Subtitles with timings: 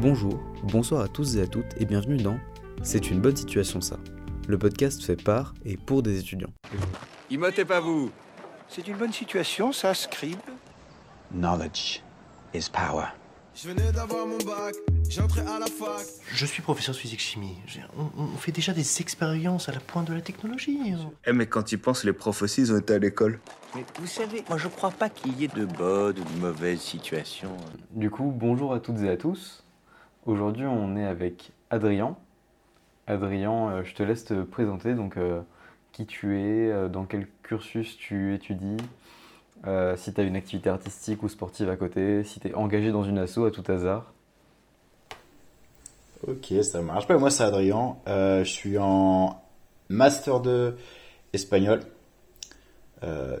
[0.00, 2.38] Bonjour, bonsoir à tous et à toutes et bienvenue dans
[2.82, 3.96] C'est une bonne situation ça,
[4.46, 6.50] le podcast fait par et pour des étudiants.
[7.30, 8.10] Imotez pas vous
[8.68, 10.38] C'est une bonne situation, ça, Scribe
[11.32, 12.02] Knowledge
[12.54, 13.06] is power.
[13.54, 14.74] Je venais d'avoir mon bac,
[15.10, 16.06] j'entrais à la fac.
[16.32, 17.56] Je suis professeur de physique-chimie.
[17.66, 20.78] J'ai- On, on fait déjà des expériences à la pointe de la technologie.
[20.92, 21.10] hein.
[21.26, 23.40] Eh mais quand ils pensent, les profs aussi, ils ont été à l'école.
[23.74, 26.80] Mais vous savez, moi je crois pas qu'il y ait de bonnes ou de mauvaises
[26.80, 27.56] situations.
[27.90, 29.64] Du coup, bonjour à toutes et à tous.
[30.28, 32.14] Aujourd'hui, on est avec Adrien.
[33.06, 35.40] Adrien, euh, je te laisse te présenter, donc euh,
[35.92, 38.76] qui tu es, euh, dans quel cursus tu étudies,
[39.96, 43.04] si tu as une activité artistique ou sportive à côté, si tu es engagé dans
[43.04, 44.12] une asso à tout hasard.
[46.26, 47.08] Ok, ça marche.
[47.08, 47.96] Ben, moi, c'est Adrien.
[48.06, 49.40] Je suis en
[49.88, 50.76] master de
[51.32, 51.80] espagnol.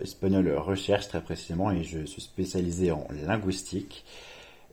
[0.00, 4.06] Espagnol recherche très précisément et je suis spécialisé en linguistique.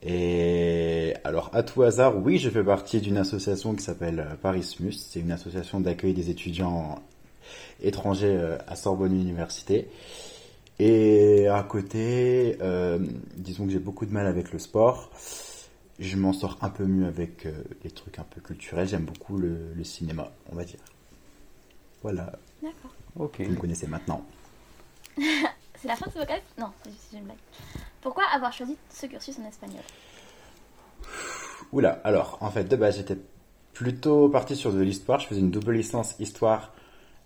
[0.02, 4.94] Et alors, à tout hasard, oui, je fais partie d'une association qui s'appelle euh, Parismus.
[4.94, 7.02] C'est une association d'accueil des étudiants
[7.82, 9.88] étrangers euh, à Sorbonne Université.
[10.80, 13.00] Et à côté, euh,
[13.38, 15.10] disons que j'ai beaucoup de mal avec le sport.
[16.00, 18.88] Je m'en sors un peu mieux avec euh, les trucs un peu culturels.
[18.88, 20.80] J'aime beaucoup le, le cinéma, on va dire.
[22.02, 22.94] Voilà, D'accord.
[23.18, 23.40] Ok.
[23.40, 24.24] vous me connaissez maintenant.
[25.18, 26.44] C'est la fin de ce podcast?
[26.58, 27.38] Non, c'est juste une blague.
[28.06, 29.82] Pourquoi avoir choisi ce cursus en espagnol?
[31.72, 33.18] Oula, alors, en fait, de base, j'étais
[33.74, 35.20] plutôt parti sur de l'histoire.
[35.20, 36.72] Je faisais une double licence histoire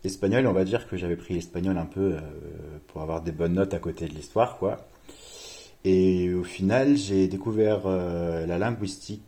[0.06, 0.48] espagnol.
[0.48, 2.22] On va dire que j'avais pris l'espagnol un peu euh,
[2.88, 4.78] pour avoir des bonnes notes à côté de l'histoire, quoi.
[5.84, 9.26] Et au final, j'ai découvert euh, la linguistique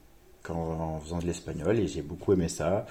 [0.47, 2.85] en, faisant de l'espagnol et j'ai beaucoup aimé ça.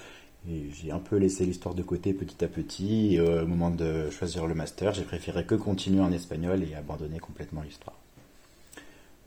[0.47, 3.15] J'ai un peu laissé l'histoire de côté petit à petit.
[3.15, 7.21] Et au moment de choisir le master, j'ai préféré que continuer en espagnol et abandonner
[7.21, 7.97] complètement l'histoire.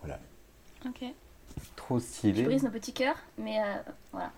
[0.03, 0.19] Voilà.
[0.85, 1.03] Ok.
[1.75, 2.43] Trop Je stylé.
[2.43, 3.63] brise nos petits cœurs, mais euh,
[4.11, 4.31] voilà.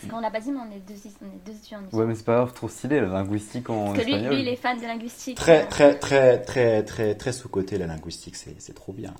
[0.00, 1.96] Parce qu'on l'a pas dit, mais on est deux, on est deux étudiants en.
[1.96, 4.34] Ouais, mais c'est pas grave, trop stylé, la linguistique en Parce que lui, espagnol.
[4.34, 5.36] lui, il est fan de linguistique.
[5.36, 9.12] Très, euh, très, très, très, très, très sous-côté la linguistique, c'est c'est trop bien.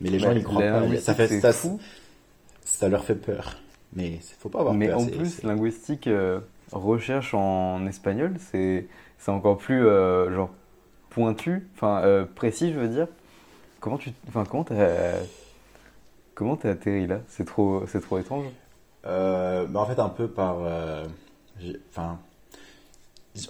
[0.00, 0.96] Mais les gens n'y croient pas.
[1.00, 1.78] Ça, fait, ça, fou.
[2.64, 3.56] ça leur fait peur.
[3.92, 4.98] Mais il faut pas avoir Mais peur.
[4.98, 6.40] en c'est- plus, c'est- linguistique, euh,
[6.72, 8.86] recherche en espagnol, c'est
[9.18, 10.50] c'est encore plus euh, genre
[11.10, 13.06] pointu, enfin euh, précis, je veux dire.
[13.84, 15.18] Comment tu, enfin comment t'as,
[16.34, 17.20] comment t'as atterri là?
[17.28, 18.46] C'est trop, c'est trop étrange.
[19.04, 20.56] Euh, bah, en fait, un peu par.
[20.62, 21.04] euh,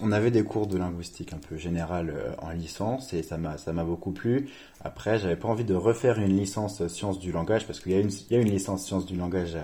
[0.00, 3.58] on avait des cours de linguistique un peu général euh, en licence et ça m'a
[3.58, 4.48] ça m'a beaucoup plu.
[4.82, 8.00] Après, j'avais pas envie de refaire une licence sciences du langage parce qu'il y a
[8.00, 9.56] une il y a une licence sciences du langage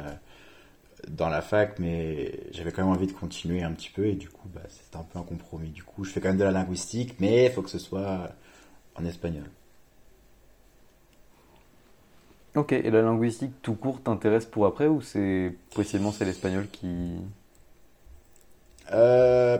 [1.08, 4.28] dans la fac, mais j'avais quand même envie de continuer un petit peu et du
[4.28, 5.70] coup, bah, c'était un peu un compromis.
[5.70, 8.30] Du coup, je fais quand même de la linguistique, mais il faut que ce soit
[8.96, 9.44] en espagnol.
[12.60, 17.16] Ok, et la linguistique tout court t'intéresse pour après ou c'est possiblement c'est l'espagnol qui.
[18.92, 19.58] Euh,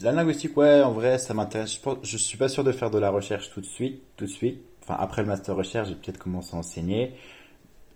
[0.00, 1.74] la linguistique, ouais, en vrai, ça m'intéresse.
[1.74, 4.24] Je, pense- je suis pas sûr de faire de la recherche tout de suite, tout
[4.26, 4.60] de suite.
[4.82, 7.14] Enfin, après le master recherche, j'ai peut-être commencé à enseigner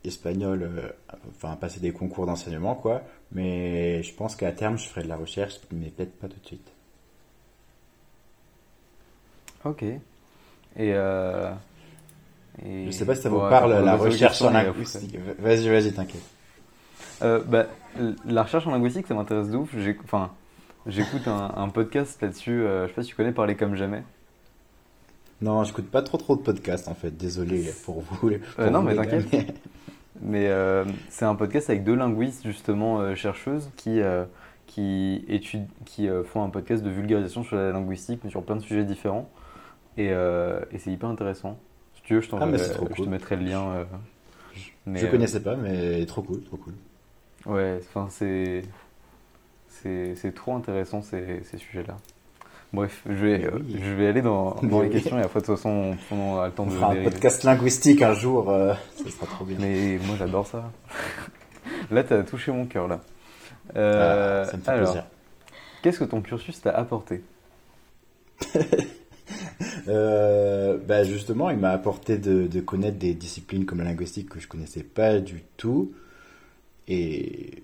[0.05, 0.91] espagnol, euh,
[1.31, 3.03] enfin, passer des concours d'enseignement, quoi.
[3.33, 6.47] Mais je pense qu'à terme, je ferai de la recherche, mais peut-être pas tout de
[6.47, 6.73] suite.
[9.65, 9.83] Ok.
[9.83, 10.01] Et.
[10.79, 11.53] Euh...
[12.65, 15.19] et- Je sais pas si ça vous Bon, parle, la recherche en linguistique.
[15.39, 16.23] Vas-y, vas-y, t'inquiète.
[17.23, 17.67] Euh, bah,
[18.27, 19.75] la recherche en linguistique, ça m'intéresse de ouf.
[20.05, 20.31] Enfin,
[20.87, 22.51] j'écoute un, un podcast là-dessus.
[22.63, 24.03] euh, je sais pas si tu connais Parler comme jamais.
[25.41, 27.17] Non, j'écoute pas trop trop de podcasts, en fait.
[27.17, 28.17] Désolé pour vous.
[28.57, 29.27] pour non, vous, mais t'inquiète.
[29.33, 29.47] mais-
[30.21, 34.25] Mais euh, c'est un podcast avec deux linguistes justement euh, chercheuses qui euh,
[34.67, 38.55] qui étudient, qui euh, font un podcast de vulgarisation sur la linguistique, mais sur plein
[38.57, 39.29] de sujets différents.
[39.97, 41.59] Et, euh, et c'est hyper intéressant.
[42.03, 43.07] Si tu veux, je, Ah, mais je cool.
[43.07, 43.63] te mettrai le lien.
[43.73, 43.85] euh,
[44.87, 46.75] mais, Je euh, connaissais pas, mais trop cool, trop cool.
[47.47, 48.63] Ouais, enfin c'est
[49.69, 51.97] c'est c'est trop intéressant ces, ces sujets-là.
[52.73, 53.81] Bref, je vais euh, oui.
[53.85, 54.91] je vais aller dans, dans les oui.
[54.95, 57.03] questions et après de toute façon on, on aura le temps On de fera un
[57.03, 59.57] podcast linguistique un jour, euh, ça sera trop bien.
[59.61, 60.71] Mais moi j'adore ça.
[61.91, 63.01] là t'as touché mon cœur là.
[63.77, 65.05] Euh, Ah, ça me fait alors, plaisir.
[65.83, 67.23] qu'est-ce que ton cursus t'a apporté?
[69.89, 74.49] Euh, bah justement, il m'a apporté de, connaître des disciplines comme la linguistique que je
[74.49, 75.93] connaissais pas du tout.
[76.89, 77.63] Et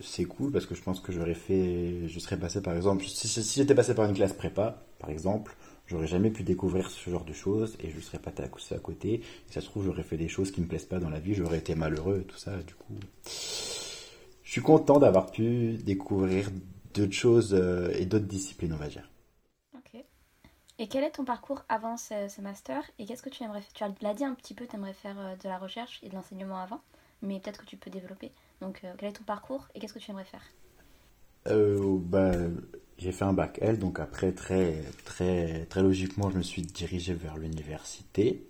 [0.00, 3.28] c'est cool parce que je pense que j'aurais fait, je serais passé par exemple, si
[3.56, 5.56] j'étais passé par une classe prépa, par exemple,
[5.86, 9.14] j'aurais jamais pu découvrir ce genre de choses et je serais pas à à côté.
[9.14, 11.34] Et ça se trouve, j'aurais fait des choses qui me plaisent pas dans la vie,
[11.34, 12.52] j'aurais été malheureux et tout ça.
[12.66, 12.94] Du coup,
[14.44, 16.50] je suis content d'avoir pu découvrir
[16.94, 19.08] d'autres choses euh, et d'autres disciplines, on va dire.
[20.78, 22.82] Et quel est ton parcours avant ce, master?
[22.98, 24.94] Et qu'est-ce que tu aimerais faire Tu as- l'as dit un petit peu, tu aimerais
[24.94, 26.80] faire euh, de la recherche et de l'enseignement avant,
[27.20, 28.32] mais peut-être que tu peux développer.
[28.62, 30.44] Donc, euh, quel est ton parcours et qu'est-ce que tu aimerais faire?
[31.46, 32.32] Bah,
[32.98, 37.14] j'ai fait un bac L, donc après, très, très, très logiquement, je me suis dirigé
[37.14, 38.46] vers l'université.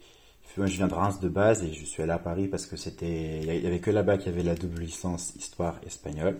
[0.56, 2.76] Moi, je viens de Reims de base et je suis allé à Paris parce que
[2.76, 6.38] c'était, il y avait que là-bas qu'il y avait la double licence histoire espagnole.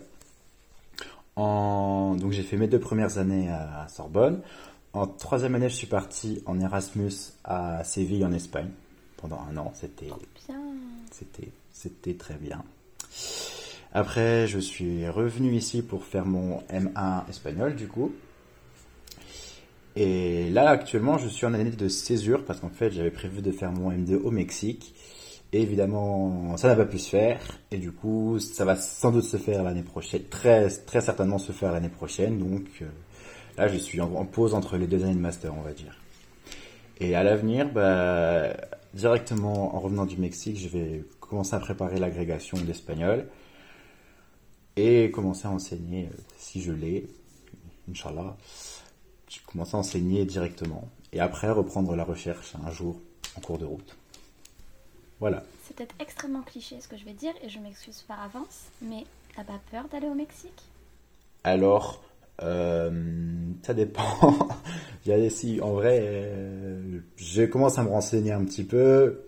[1.37, 4.41] Donc j'ai fait mes deux premières années à Sorbonne.
[4.97, 7.13] En troisième année, je suis parti en Erasmus
[7.45, 8.71] à Séville en Espagne
[9.19, 9.71] pendant un an.
[9.75, 10.09] C'était,
[11.11, 12.65] c'était, c'était très bien.
[13.93, 18.11] Après, je suis revenu ici pour faire mon M1 espagnol, du coup.
[19.97, 23.53] Et là, actuellement, je suis en année de césure parce qu'en fait, j'avais prévu de
[23.53, 24.95] faire mon M2 au Mexique.
[25.53, 27.39] Et évidemment, ça n'a pas pu se faire.
[27.71, 30.23] Et du coup, ça va sans doute se faire l'année prochaine.
[30.31, 32.39] Très, très certainement se faire l'année prochaine.
[32.39, 32.87] Donc euh,
[33.57, 36.01] là, je suis en, en pause entre les deux années de master, on va dire.
[36.99, 38.57] Et à l'avenir, bah,
[38.95, 43.29] directement en revenant du Mexique, je vais commencer à préparer l'agrégation d'espagnol
[44.77, 47.09] et commencer à enseigner, euh, si je l'ai,
[47.91, 48.37] Inch'Allah,
[49.29, 53.01] je vais commencer à enseigner directement et après reprendre la recherche un jour
[53.37, 53.97] en cours de route.
[55.19, 55.43] Voilà.
[55.65, 59.05] C'est peut-être extrêmement cliché ce que je vais dire et je m'excuse par avance, mais
[59.35, 60.63] t'as pas peur d'aller au Mexique?
[61.43, 62.03] Alors,
[62.43, 62.91] euh,
[63.63, 64.03] ça dépend.
[65.31, 69.21] Si, en vrai, euh, je commence à me renseigner un petit peu,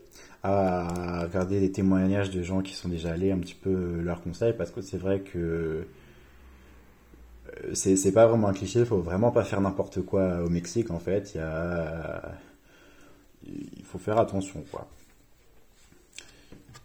[0.42, 4.54] à regarder des témoignages de gens qui sont déjà allés, un petit peu leurs conseils,
[4.54, 5.86] parce que c'est vrai que
[7.64, 10.98] euh, c'est pas vraiment un cliché, faut vraiment pas faire n'importe quoi au Mexique, en
[10.98, 11.34] fait.
[11.34, 12.32] Il y a,
[13.46, 14.88] il faut faire attention, quoi.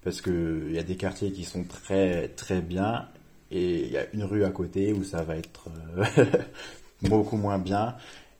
[0.03, 3.07] Parce que il y a des quartiers qui sont très très bien
[3.53, 5.67] et il y a une rue à côté où ça va être
[6.07, 6.25] euh,
[7.03, 7.95] beaucoup moins bien.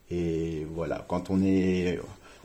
[0.09, 1.99] Et voilà, quand on est,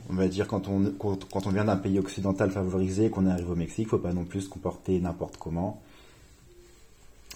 [0.09, 3.55] on va dire, quand on, quand, on vient d'un pays occidental favorisé, qu'on arrive au
[3.55, 5.81] Mexique, faut pas non plus se comporter n'importe comment.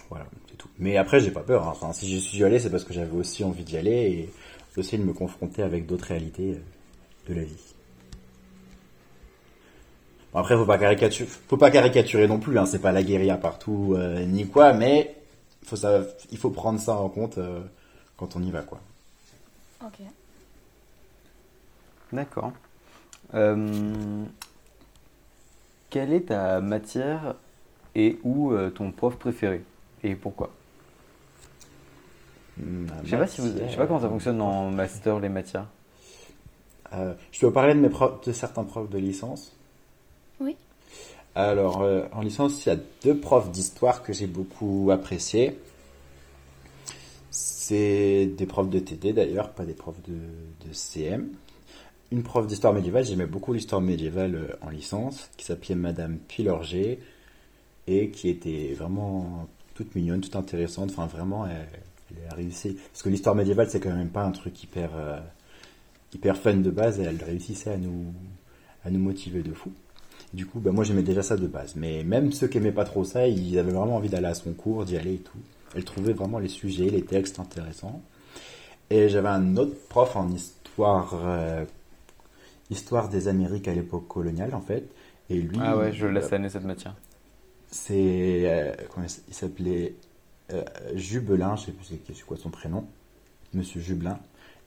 [0.09, 0.69] Voilà, c'est tout.
[0.77, 1.67] Mais après, j'ai pas peur.
[1.67, 1.71] hein.
[1.71, 4.99] Enfin, si j'y suis allé, c'est parce que j'avais aussi envie d'y aller et aussi
[4.99, 7.73] de me confronter avec d'autres réalités euh, de la vie.
[10.35, 12.57] Après, faut pas caricaturer, faut pas caricaturer non plus.
[12.59, 12.67] Hein.
[12.67, 15.15] C'est pas la guérilla partout euh, ni quoi, mais
[15.65, 16.01] faut ça,
[16.31, 17.61] il faut prendre ça en compte euh,
[18.17, 18.79] quand on y va, quoi.
[19.85, 19.99] Ok.
[22.11, 22.51] D'accord.
[23.33, 24.25] Euh,
[25.89, 27.35] quelle est ta matière
[27.95, 29.63] et ou euh, ton prof préféré
[30.03, 30.51] Et pourquoi?
[32.57, 35.67] Je sais pas si vous, je sais pas comment ça fonctionne en master les matières.
[36.93, 39.55] Euh, je peux parler de, mes profs, de certains profs de licence?
[40.39, 40.55] Oui.
[41.35, 45.57] Alors, euh, en licence, il y a deux profs d'histoire que j'ai beaucoup appréciés.
[47.31, 50.13] C'est des profs de TD d'ailleurs, pas des profs de,
[50.71, 51.29] CM.
[52.11, 56.99] Une prof d'histoire médiévale, j'aimais beaucoup l'histoire médiévale euh, en licence, qui s'appelait Madame Pilorger,
[57.87, 60.91] et qui était vraiment toute mignonne, toute intéressante.
[60.91, 61.67] Enfin, vraiment, elle,
[62.11, 62.77] elle a réussi.
[62.91, 65.19] Parce que l'histoire médiévale, c'est quand même pas un truc hyper, euh,
[66.13, 68.13] hyper fun de base, elle réussissait à nous,
[68.85, 69.71] à nous motiver de fou.
[70.33, 71.75] Du coup, bah, moi j'aimais déjà ça de base.
[71.75, 74.53] Mais même ceux qui aimaient pas trop ça, ils avaient vraiment envie d'aller à son
[74.53, 75.37] cours, d'y aller et tout.
[75.75, 78.01] Elle trouvait vraiment les sujets, les textes intéressants.
[78.89, 81.65] Et j'avais un autre prof en histoire, euh,
[82.69, 84.83] histoire des Amériques à l'époque coloniale en fait.
[85.29, 86.95] Et lui, Ah ouais, je laisse euh, année cette matière.
[87.71, 89.95] c'est euh, comment il s'appelait
[90.51, 90.63] euh,
[90.95, 92.85] Jubelin, je sais plus c'est quoi son prénom,
[93.53, 94.19] Monsieur Jubelin.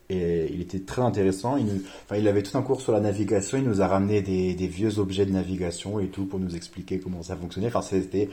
[0.09, 1.57] Et il était très intéressant.
[1.57, 3.57] Il, nous, enfin, il avait tout un cours sur la navigation.
[3.57, 6.99] Il nous a ramené des, des vieux objets de navigation et tout pour nous expliquer
[6.99, 7.67] comment ça fonctionnait.
[7.67, 8.29] Enfin, c'était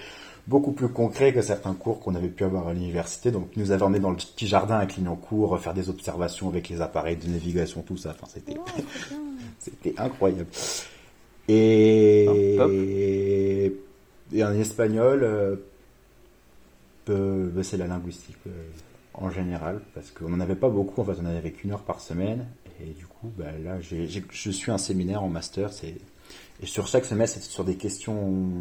[0.47, 3.31] beaucoup plus concret que certains cours qu'on avait pu avoir à l'université.
[3.33, 6.69] Donc, il nous avait emmené dans le petit jardin à Clignancourt, faire des observations avec
[6.69, 8.11] les appareils de navigation, tout ça.
[8.11, 8.65] Enfin, c'était Wow,
[9.59, 10.47] c'était incroyable.
[11.49, 12.25] Et,
[14.33, 15.57] et en espagnol, euh,
[17.11, 18.51] euh, bah, c'est la linguistique euh,
[19.15, 21.83] en général, parce qu'on n'en avait pas beaucoup, en fait, on en avait qu'une heure
[21.83, 22.47] par semaine.
[22.81, 25.71] Et du coup, bah, là, j'ai- je suis un séminaire en master.
[26.61, 28.53] Et sur chaque semestre, c'est sur des questions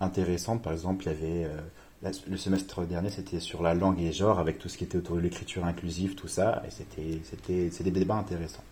[0.00, 0.62] intéressantes.
[0.62, 4.12] Par exemple, il y avait euh, le semestre dernier, c'était sur la langue et les
[4.12, 6.62] genres, avec tout ce qui était autour de l'écriture inclusive, tout ça.
[6.66, 8.64] Et c'était, c'était, des débats intéressants.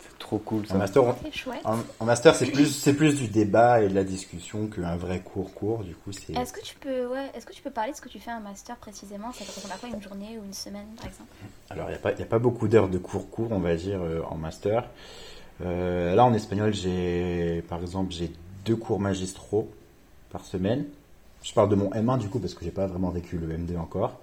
[0.00, 0.78] C'est trop cool En ça.
[0.78, 1.60] master, on- C'est chouette.
[1.64, 5.20] en, en master, c'est plus, c'est plus du débat et de la discussion qu'un vrai
[5.20, 5.84] cours court.
[5.84, 6.32] Du coup, c'est.
[6.34, 8.32] Est-ce que tu peux, ouais, est-ce que tu peux parler de ce que tu fais
[8.32, 9.32] en master précisément?
[9.32, 11.30] Ça ressemble à quoi une journée ou une semaine, par exemple?
[11.70, 13.58] Alors, il n'y a, pas- il y a pas beaucoup d'heures de cours court, on
[13.60, 14.88] va dire, euh, en master.
[15.64, 18.30] Euh, là, en espagnol, j'ai, par exemple, j'ai
[18.64, 19.70] deux cours magistraux
[20.30, 20.84] par semaine.
[21.42, 23.76] Je parle de mon M1 du coup, parce que j'ai pas vraiment vécu le M2
[23.78, 24.20] encore.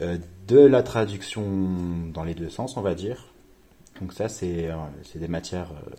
[0.00, 1.42] euh, de la traduction
[2.12, 3.26] dans les deux sens, on va dire.
[4.00, 5.90] Donc ça, c'est euh, c'est des matières euh,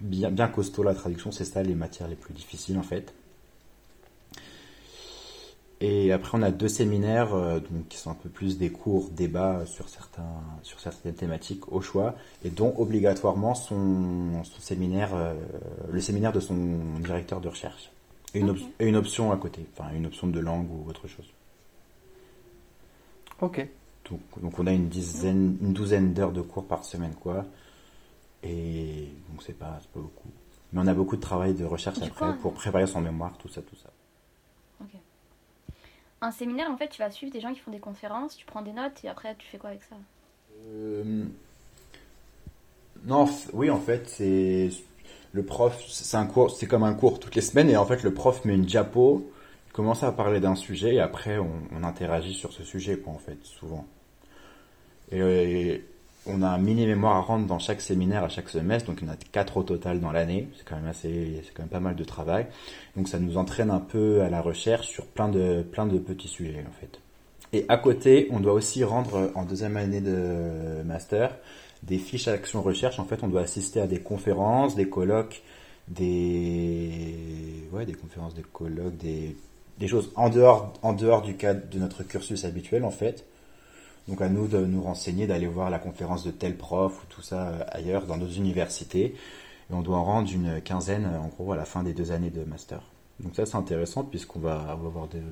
[0.00, 3.14] bien, bien costauds, la traduction, c'est ça les matières les plus difficiles en fait.
[5.80, 9.10] Et après, on a deux séminaires euh, donc, qui sont un peu plus des cours,
[9.10, 15.34] débats sur, certains, sur certaines thématiques au choix, et dont obligatoirement son, son séminaire, euh,
[15.92, 16.54] le séminaire de son
[17.00, 17.90] directeur de recherche.
[18.34, 21.26] Et une, et une option à côté, enfin une option de langue ou autre chose.
[23.40, 23.68] Ok.
[24.10, 27.44] Donc, donc on a une dizaine, une douzaine d'heures de cours par semaine, quoi.
[28.42, 30.30] Et donc c'est pas, beaucoup.
[30.72, 33.36] Mais on a beaucoup de travail de recherche Du après coup, pour préparer son mémoire,
[33.38, 33.90] tout ça, tout ça.
[34.80, 34.94] Ok.
[36.20, 38.62] Un séminaire, en fait, tu vas suivre des gens qui font des conférences, tu prends
[38.62, 39.96] des notes et après tu fais quoi avec ça?
[40.66, 41.26] Euh,
[43.04, 44.70] Non, oui, en fait, c'est
[45.32, 48.02] le prof, c'est un cours, c'est comme un cours toutes les semaines, et en fait,
[48.02, 49.30] le prof met une diapo,
[49.68, 53.12] il commence à parler d'un sujet, et après, on, on interagit sur ce sujet, quoi,
[53.12, 53.86] en fait, souvent.
[55.14, 55.78] Et, euh,
[56.26, 59.08] on a un mini mémoire à rendre dans chaque séminaire à chaque semestre, donc en
[59.12, 60.48] a quatre au total dans l'année.
[60.56, 62.46] C'est quand même assez, c'est quand même pas mal de travail.
[62.96, 66.28] Donc ça nous entraîne un peu à la recherche sur plein de, plein de petits
[66.28, 66.98] sujets, en fait.
[67.52, 71.36] Et à côté, on doit aussi rendre euh, en deuxième année de master
[71.82, 72.98] des fiches action recherche.
[72.98, 75.42] En fait, on doit assister à des conférences, des colloques,
[75.88, 77.14] des
[77.72, 79.36] ouais, des conférences, des colloques, des
[79.78, 83.26] des choses en dehors en dehors du cadre de notre cursus habituel en fait.
[84.08, 87.22] Donc à nous de nous renseigner, d'aller voir la conférence de tel prof ou tout
[87.22, 89.14] ça euh, ailleurs dans d'autres universités.
[89.70, 92.12] Et on doit en rendre une quinzaine euh, en gros à la fin des deux
[92.12, 92.82] années de master.
[93.20, 95.22] Donc ça c'est intéressant puisqu'on va, avoir des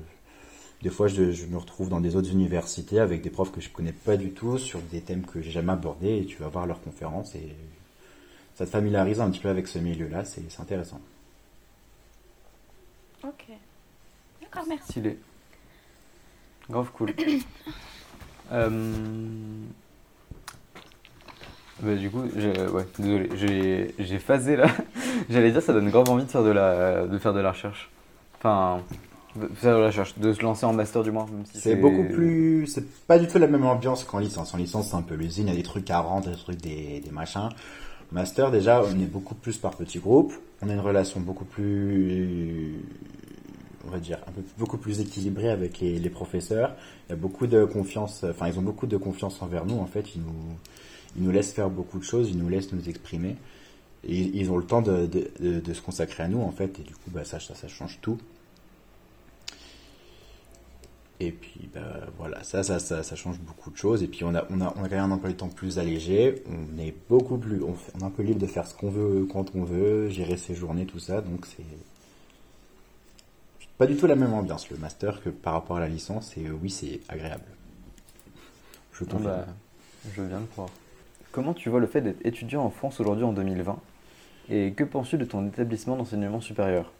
[0.83, 3.69] des fois, je, je me retrouve dans des autres universités avec des profs que je
[3.69, 6.67] connais pas du tout sur des thèmes que j'ai jamais abordés et tu vas voir
[6.67, 7.55] leurs conférences et
[8.55, 10.99] ça te familiarise un petit peu avec ce milieu-là, c'est c'est intéressant.
[13.23, 13.45] Ok.
[14.41, 14.91] D'accord, merci.
[14.91, 15.17] Stylé.
[16.69, 17.13] Grave cool.
[18.51, 18.69] Euh,
[21.81, 24.67] Bah, du coup, ouais, désolé, j'ai j'ai phasé là.
[25.29, 27.89] J'allais dire, ça donne grave envie de faire de la, de faire de la recherche.
[28.37, 28.81] Enfin,
[29.35, 31.25] de faire de la recherche, de se lancer en master du moins.
[31.25, 34.53] même si C'est beaucoup plus, c'est pas du tout la même ambiance qu'en licence.
[34.53, 36.61] En licence, c'est un peu l'usine, il y a des trucs à rendre, des trucs,
[36.61, 37.49] des, des machins.
[38.11, 40.33] Master, déjà, on est beaucoup plus par petits groupes.
[40.61, 42.75] On a une relation beaucoup plus,
[43.85, 44.19] on va dire,
[44.57, 46.75] beaucoup plus équilibrée avec les, professeurs.
[47.07, 49.85] Il y a beaucoup de confiance, enfin, ils ont beaucoup de confiance envers nous, en
[49.85, 50.15] fait.
[50.15, 50.57] Ils nous,
[51.15, 53.35] ils nous laissent faire beaucoup de choses, ils nous laissent nous exprimer.
[54.05, 56.79] Ils ont le temps de, de, se consacrer à nous, en fait.
[56.79, 58.17] Et du coup, bah, ça, ça, change tout.
[61.19, 64.03] Et puis bah, voilà, ça, ça, ça, change beaucoup de choses.
[64.03, 65.79] Et puis on a, on a, on a quand même un emploi du temps plus
[65.79, 66.43] allégé.
[66.47, 69.55] On est beaucoup plus, on est un peu libre de faire ce qu'on veut quand
[69.55, 71.21] on veut, gérer ses journées, tout ça.
[71.21, 71.63] Donc c'est
[73.77, 76.37] pas du tout la même ambiance le master que par rapport à la licence.
[76.37, 77.45] Et euh, oui, c'est agréable.
[78.91, 79.23] Je confirme.
[79.23, 79.45] bah,
[80.13, 80.69] je viens de croire.
[81.31, 83.79] Comment tu vois le fait d'être étudiant en France aujourd'hui en 2020
[84.49, 86.91] Et que penses-tu de ton établissement d'enseignement supérieur?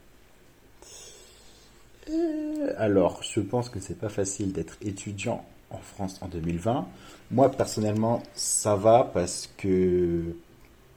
[2.78, 6.88] Alors, je pense que c'est pas facile d'être étudiant en France en 2020.
[7.32, 10.36] Moi, personnellement, ça va parce que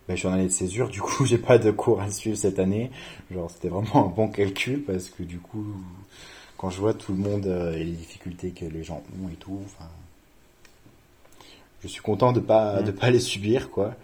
[0.09, 2.37] ben, je suis en année de césure, du coup, j'ai pas de cours à suivre
[2.37, 2.91] cette année.
[3.31, 5.67] Genre, c'était vraiment un bon calcul parce que du coup,
[6.57, 9.37] quand je vois tout le monde euh, et les difficultés que les gens ont et
[9.37, 9.89] tout, enfin,
[11.83, 13.95] je suis content de pas de pas les subir, quoi.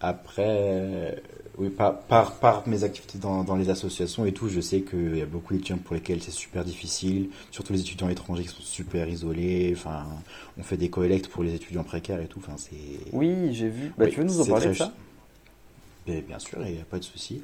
[0.00, 1.12] Après, euh,
[1.58, 5.16] oui, par, par, par mes activités dans, dans les associations et tout, je sais qu'il
[5.16, 8.60] y a beaucoup d'étudiants pour lesquels c'est super difficile, surtout les étudiants étrangers qui sont
[8.62, 9.72] super isolés.
[9.74, 10.06] Enfin,
[10.58, 12.40] on fait des collectes pour les étudiants précaires et tout.
[12.40, 12.76] Enfin, c'est.
[13.12, 13.92] Oui, j'ai vu.
[13.96, 14.92] Bah, Oui, tu veux nous en parler de ça?
[16.06, 17.42] Bien sûr, il n'y a pas de souci.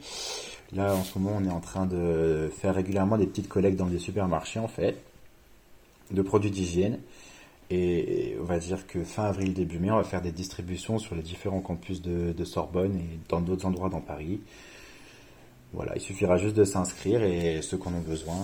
[0.73, 3.87] Là, en ce moment, on est en train de faire régulièrement des petites collectes dans
[3.87, 5.02] des supermarchés, en fait,
[6.12, 7.00] de produits d'hygiène.
[7.71, 11.14] Et on va dire que fin avril, début mai, on va faire des distributions sur
[11.14, 14.40] les différents campus de, de Sorbonne et dans d'autres endroits dans Paris.
[15.73, 18.37] Voilà, il suffira juste de s'inscrire et ceux qui en ont besoin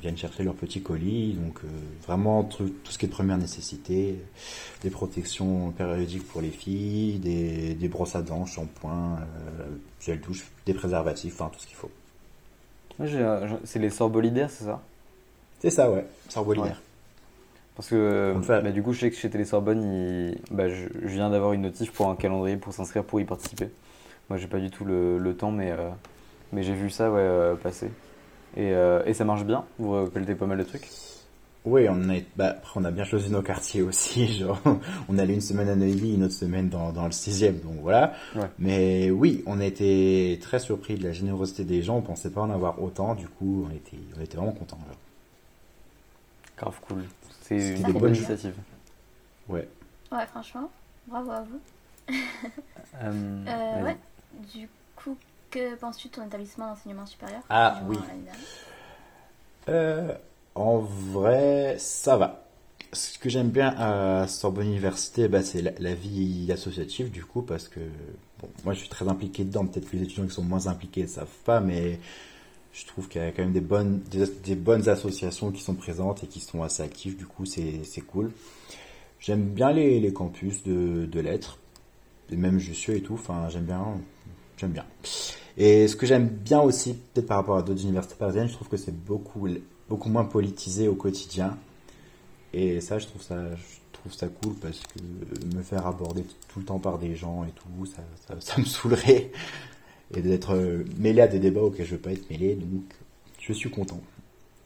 [0.00, 1.34] viennent chercher leur petit colis.
[1.34, 1.68] Donc euh,
[2.06, 4.16] vraiment tout, tout ce qui est de première nécessité,
[4.82, 9.66] des protections périodiques pour les filles, des, des brosses à dents, shampoing, euh,
[10.00, 11.90] gel douche, des préservatifs, enfin tout ce qu'il faut.
[13.00, 14.80] Euh, C'est les sorbolidaires, c'est ça?
[15.60, 16.72] C'est ça, ouais, Sorbonne
[17.76, 21.30] Parce que bah, du coup, je sais que chez Télésorbonne, il- bah, je, je viens
[21.30, 23.68] d'avoir une notif pour un calendrier pour s'inscrire pour y participer.
[24.28, 25.90] Moi, j'ai pas du tout le, le temps, mais, euh,
[26.52, 27.90] mais j'ai vu ça ouais, passer.
[28.56, 30.88] Et, euh, et ça marche bien Vous récoltez pas mal de trucs?
[31.64, 34.26] Oui, on a, bah, on a bien choisi nos quartiers aussi.
[34.38, 34.58] Genre,
[35.08, 38.14] on allait une semaine à Neuilly, une autre semaine dans, dans le sixième, donc voilà.
[38.34, 38.46] Ouais.
[38.58, 41.96] Mais oui, on était très surpris de la générosité des gens.
[41.96, 43.14] On pensait pas en avoir autant.
[43.14, 44.78] Du coup, on était, on était vraiment contents.
[44.86, 44.96] genre.
[46.56, 47.04] Grave cool.
[47.42, 48.54] C'est C'était une des bonne bonnes initiative.
[49.48, 49.68] Ouais.
[50.10, 50.70] Ouais, franchement,
[51.06, 52.14] bravo à vous.
[53.02, 53.96] Euh, Euh, ouais.
[54.54, 54.72] Du coup,
[55.50, 57.96] que penses-tu de ton établissement d'enseignement supérieur Ah, oui.
[59.68, 60.12] Euh,
[60.54, 62.44] en vrai, ça va.
[62.92, 67.42] Ce que j'aime bien à Sorbonne Université, bah, c'est la, la vie associative, du coup,
[67.42, 67.80] parce que
[68.40, 69.66] bon, moi je suis très impliqué dedans.
[69.66, 72.00] Peut-être que les étudiants qui sont moins impliqués ne savent pas, mais
[72.72, 75.74] je trouve qu'il y a quand même des bonnes, des, des bonnes associations qui sont
[75.74, 78.32] présentes et qui sont assez actives, du coup, c'est c'est cool.
[79.20, 81.58] J'aime bien les, les campus de, de lettres,
[82.30, 83.98] et même Jussieu et tout, enfin, j'aime bien,
[84.58, 84.84] j'aime bien.
[85.56, 88.68] Et ce que j'aime bien aussi, peut-être par rapport à d'autres universités parisiennes, je trouve
[88.68, 89.48] que c'est beaucoup,
[89.88, 91.56] beaucoup moins politisé au quotidien.
[92.52, 96.60] Et ça, je trouve ça, je trouve ça cool parce que me faire aborder tout
[96.60, 98.02] le temps par des gens et tout, ça,
[98.40, 99.30] ça, me saoulerait.
[100.16, 102.84] Et d'être euh, mêlé à des débats auxquels je veux pas être mêlé, donc
[103.38, 104.00] je suis content.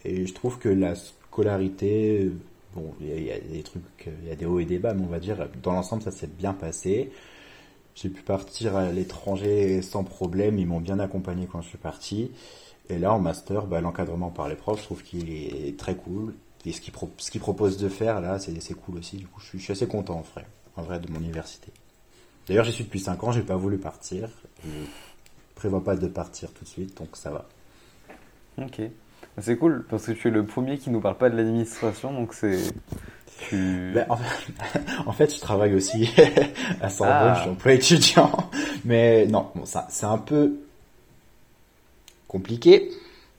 [0.05, 2.33] Et je trouve que la scolarité, euh,
[2.77, 3.83] bon, il y, a- des trucs,
[4.23, 6.13] il y a des hauts et des bas, mais on va dire, dans l'ensemble, ça
[6.13, 7.11] s'est bien passé.
[7.95, 12.31] J'ai pu partir à l'étranger sans problème, ils m'ont bien accompagné quand je suis parti.
[12.89, 16.35] Et là, en master, bah, l'encadrement par les profs, je trouve qu'il est très cool.
[16.65, 19.17] Et ce qu'ils pro- proposent de faire, là, c'est cool aussi.
[19.17, 20.47] Du coup, je suis, assez content, en vrai,
[20.77, 21.73] en vrai, de mon université.
[22.47, 24.29] D'ailleurs, j'y suis depuis 5 ans, j'ai pas voulu partir.
[24.65, 24.69] Je
[25.55, 27.49] prévois pas de partir tout de suite, donc ça va.
[28.59, 28.81] Ok.
[29.39, 32.35] C'est cool parce que tu es le premier qui nous parle pas de l'administration, donc
[32.35, 32.59] c'est.
[33.49, 33.93] Tu...
[33.95, 34.53] Ben, en, fait,
[35.07, 36.09] en fait, je travaille aussi
[36.81, 37.35] à Sorbonne, Ah.
[37.37, 38.33] je suis emploi étudiant.
[38.85, 40.61] Mais non, bon, ça, c'est un peu
[42.29, 42.91] compliqué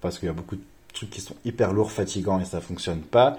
[0.01, 3.01] parce qu'il y a beaucoup de trucs qui sont hyper lourds, fatigants et ça fonctionne
[3.01, 3.37] pas.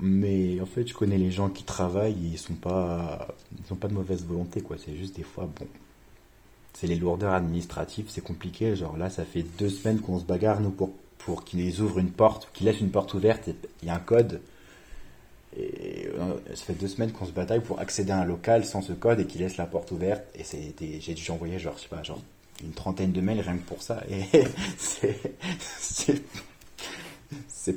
[0.00, 3.28] Mais en fait, je connais les gens qui travaillent, ils sont pas,
[3.64, 4.76] ils ont pas de mauvaise volonté, quoi.
[4.84, 5.66] C'est juste des fois, bon,
[6.72, 8.74] c'est les lourdeurs administratives, c'est compliqué.
[8.74, 12.10] Genre là, ça fait deux semaines qu'on se bagarre, nous, pour, pour qu'ils ouvrent une
[12.10, 13.48] porte, qu'ils laissent une porte ouverte,
[13.82, 14.40] il y a un code.
[15.56, 18.82] Et euh, ça fait deux semaines qu'on se bataille pour accéder à un local sans
[18.82, 20.24] ce code et qu'ils laissent la porte ouverte.
[20.34, 20.44] Et
[21.00, 22.02] j'ai dû envoyer genre, je sais pas,
[22.62, 24.02] une trentaine de mails rien que pour ça.
[24.08, 24.24] Et
[27.48, 27.76] c'est,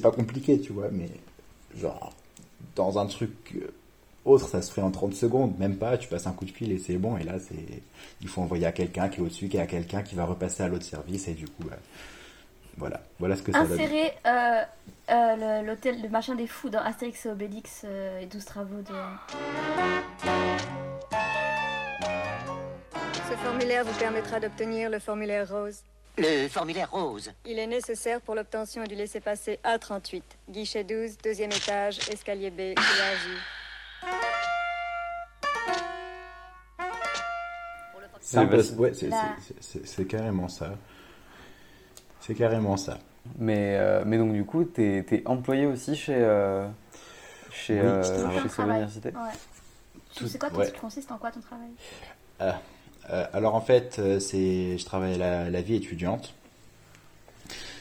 [0.00, 1.08] pas, compliqué, tu vois, mais
[1.76, 2.12] genre,
[2.74, 3.72] dans un truc euh,
[4.24, 6.70] autre, ça se fait en 30 secondes, même pas, tu passes un coup de fil
[6.72, 7.16] et c'est bon.
[7.16, 7.36] Et là,
[8.20, 10.62] il faut envoyer à quelqu'un qui est au-dessus, qui est à quelqu'un qui va repasser
[10.62, 11.76] à l'autre service et du coup, euh,
[12.78, 13.58] voilà, voilà ce que ça.
[13.60, 14.62] Insérer euh,
[15.10, 18.80] euh, le- l'hôtel, le machin des fous dans Astérix et Obélix euh, et 12 travaux
[18.82, 18.94] de.
[23.28, 25.80] Ce formulaire vous permettra d'obtenir le formulaire rose.
[26.16, 27.30] Le formulaire rose.
[27.46, 30.22] Il est nécessaire pour l'obtention du laissez-passer A38.
[30.48, 32.74] Guichet 12, deuxième étage, escalier B,
[38.20, 39.10] C'est- ouais, c'est-
[39.60, 40.70] c'est- c'est carrément ça.
[42.28, 42.98] C'est carrément ça.
[43.38, 46.68] Mais, euh, mais donc, du coup, t'es es employé aussi chez, euh,
[47.50, 48.62] chez, Oui, euh, chez.
[48.62, 49.14] Université Ouais.
[50.14, 50.70] Tu sais quoi, ton- ouais.
[50.80, 51.68] consiste en quoi ton travail?
[53.10, 56.34] Euh, alors en fait, c'est, je travaille la, la vie étudiante.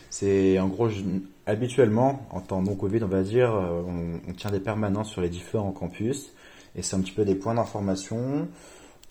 [0.09, 1.01] C'est en gros, je-
[1.45, 5.29] habituellement, en temps non Covid, on va dire, on, on tient des permanences sur les
[5.29, 6.31] différents campus.
[6.75, 8.47] Et c'est un petit peu des points d'information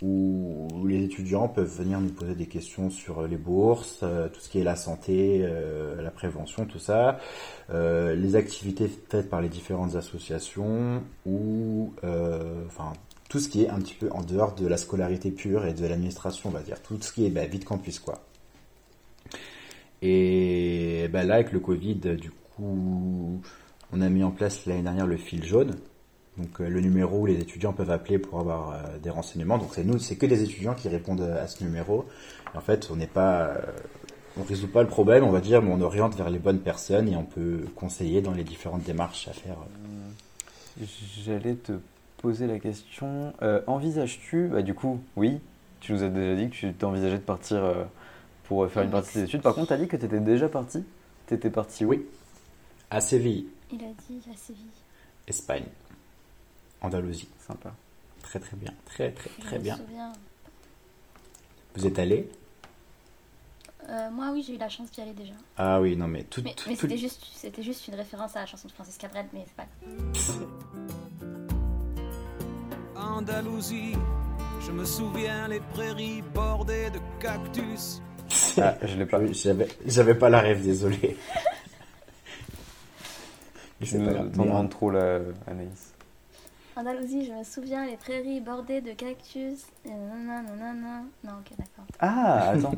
[0.03, 4.49] où les étudiants peuvent venir nous poser des questions sur les bourses, euh, tout ce
[4.51, 7.19] qui est la santé, euh, la prévention, tout ça,
[7.71, 12.93] euh, les activités faites par les différentes associations ou, euh, enfin,
[13.31, 15.87] tout ce qui est un petit peu en dehors de la scolarité pure et de
[15.87, 18.21] l'administration, on va dire, tout ce qui est bah, vie de campus, quoi.
[20.03, 23.41] Et bah, là, avec le Covid, du coup,
[23.93, 25.75] on a mis en place l'année dernière le fil jaune.
[26.39, 29.59] Donc euh, le numéro où les étudiants peuvent appeler pour avoir euh, des renseignements.
[29.59, 32.05] Donc c'est nous, c'est que les étudiants qui répondent à ce numéro.
[32.55, 33.59] Et en fait, on n'est pas, euh,
[34.39, 37.09] on résout pas le problème, on va dire, mais on oriente vers les bonnes personnes
[37.09, 39.57] et on peut conseiller dans les différentes démarches à faire.
[41.25, 41.73] J'allais te
[42.19, 43.33] poser la question.
[43.43, 45.41] euh, Envisages-tu, bah, du coup, oui,
[45.81, 47.85] tu nous as déjà dit que tu t'envisageais de partir euh,
[48.45, 49.43] pour euh, faire une partie de tes études.
[49.43, 50.85] Par contre, tu as dit que tu étais déjà parti.
[51.27, 51.89] Tu étais parti où?
[51.89, 52.05] Oui.
[52.91, 54.65] À Séville, Il a dit à Séville.
[55.27, 55.65] Espagne,
[56.81, 57.29] Andalousie.
[57.47, 57.73] Sympa.
[58.23, 59.77] Très très bien, très très Je très me bien.
[59.77, 60.13] souviens.
[61.77, 62.29] Vous êtes allé?
[63.89, 65.35] Euh, moi, oui, j'ai eu la chance d'y aller déjà.
[65.57, 68.35] Ah oui, non mais tout, Mais, tout- mais tout- c'était juste, c'était juste une référence
[68.35, 69.67] à la chanson de Francis Cabrel, mais c'est pas.
[72.97, 73.93] Andalousie,
[74.61, 78.01] je me souviens les prairies bordées de cactus.
[78.59, 79.21] Ah, je l'ai pas.
[79.21, 81.17] Oui, J'avais, j'avais pas la rêve, désolé.
[83.79, 85.93] Pas nous demandes trop, là, Anaïs.
[86.77, 89.65] Andalousie, je me souviens, les prairies bordées de cactus.
[89.87, 91.03] et nanana, nanana.
[91.25, 91.87] Non, ok, d'accord.
[91.99, 92.73] Ah, attends.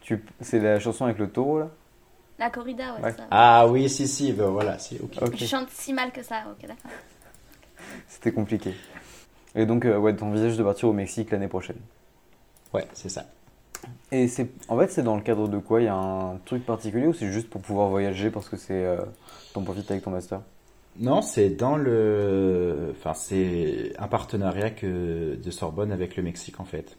[0.00, 0.24] tu...
[0.40, 1.68] C'est la chanson avec le taureau, là?
[2.38, 3.14] La corrida, ouais.
[3.30, 5.18] Ah oui, si, si, ben voilà, si, ok.
[5.20, 5.36] Ok.
[5.36, 6.90] Je chante si mal que ça, ok, d'accord.
[8.08, 8.74] C'était compliqué.
[9.54, 11.76] Et donc, euh, ouais, t'envisages de partir au Mexique l'année prochaine.
[12.72, 13.26] Ouais, c'est ça.
[14.10, 15.82] Et c'est, en fait, c'est dans le cadre de quoi?
[15.82, 18.82] Il y a un truc particulier ou c'est juste pour pouvoir voyager parce que c'est,
[18.82, 19.04] euh,
[19.52, 20.40] t'en profites avec ton master?
[20.98, 22.88] Non, c'est dans le.
[22.90, 26.98] Enfin, c'est un partenariat que de Sorbonne avec le Mexique en fait.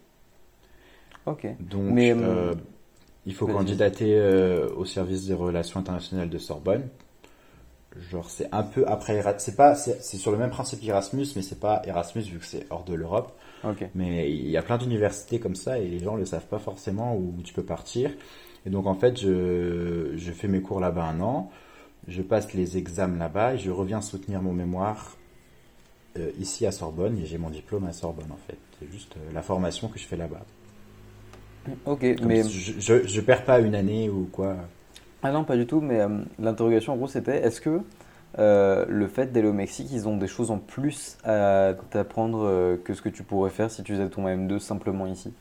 [1.25, 1.47] Ok.
[1.59, 2.53] Donc, Mais, euh, euh,
[3.25, 6.89] il faut candidater euh, au service des relations internationales de Sorbonne.
[8.09, 9.39] Genre, c'est un peu après Erasmus.
[9.39, 12.45] C'est pas, c'est c'est sur le même principe qu'Erasmus, mais c'est pas Erasmus vu que
[12.45, 13.31] c'est hors de l'Europe.
[13.63, 13.87] Ok.
[13.93, 17.15] Mais il y a plein d'universités comme ça et les gens le savent pas forcément
[17.15, 18.11] où tu peux partir.
[18.65, 21.51] Et donc en fait, je, je fais mes cours là-bas un an,
[22.07, 25.17] je passe les examens là-bas et je reviens soutenir mon mémoire
[26.17, 28.57] euh, ici à Sorbonne et j'ai mon diplôme à Sorbonne en fait.
[28.79, 30.45] C'est juste euh, la formation que je fais là-bas.
[31.85, 32.43] Ok, Comme mais.
[32.43, 34.57] je, je, je perds pas une année ou quoi.
[35.23, 37.81] Ah non, pas du tout, mais euh, l'interrogation en gros c'était est-ce que
[38.37, 43.01] le fait d'aller au Mexique, ils ont des choses en plus à t'apprendre que ce
[43.01, 45.33] que tu pourrais faire si tu faisais ton M2 simplement ici?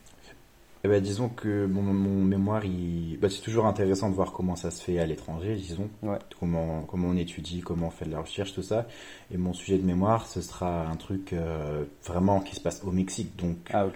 [0.84, 3.16] Eh ben, disons que mon, mon mémoire, il...
[3.20, 5.88] bah, c'est toujours intéressant de voir comment ça se fait à l'étranger, disons.
[6.02, 6.18] Ouais.
[6.40, 8.86] Comment, comment on étudie, comment on fait de la recherche, tout ça.
[9.32, 12.90] Et mon sujet de mémoire, ce sera un truc euh, vraiment qui se passe au
[12.90, 13.36] Mexique.
[13.36, 13.86] Donc, Ah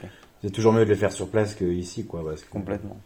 [0.43, 2.23] c'est toujours mieux de le faire sur place qu'ici, quoi.
[2.25, 2.97] Parce que complètement.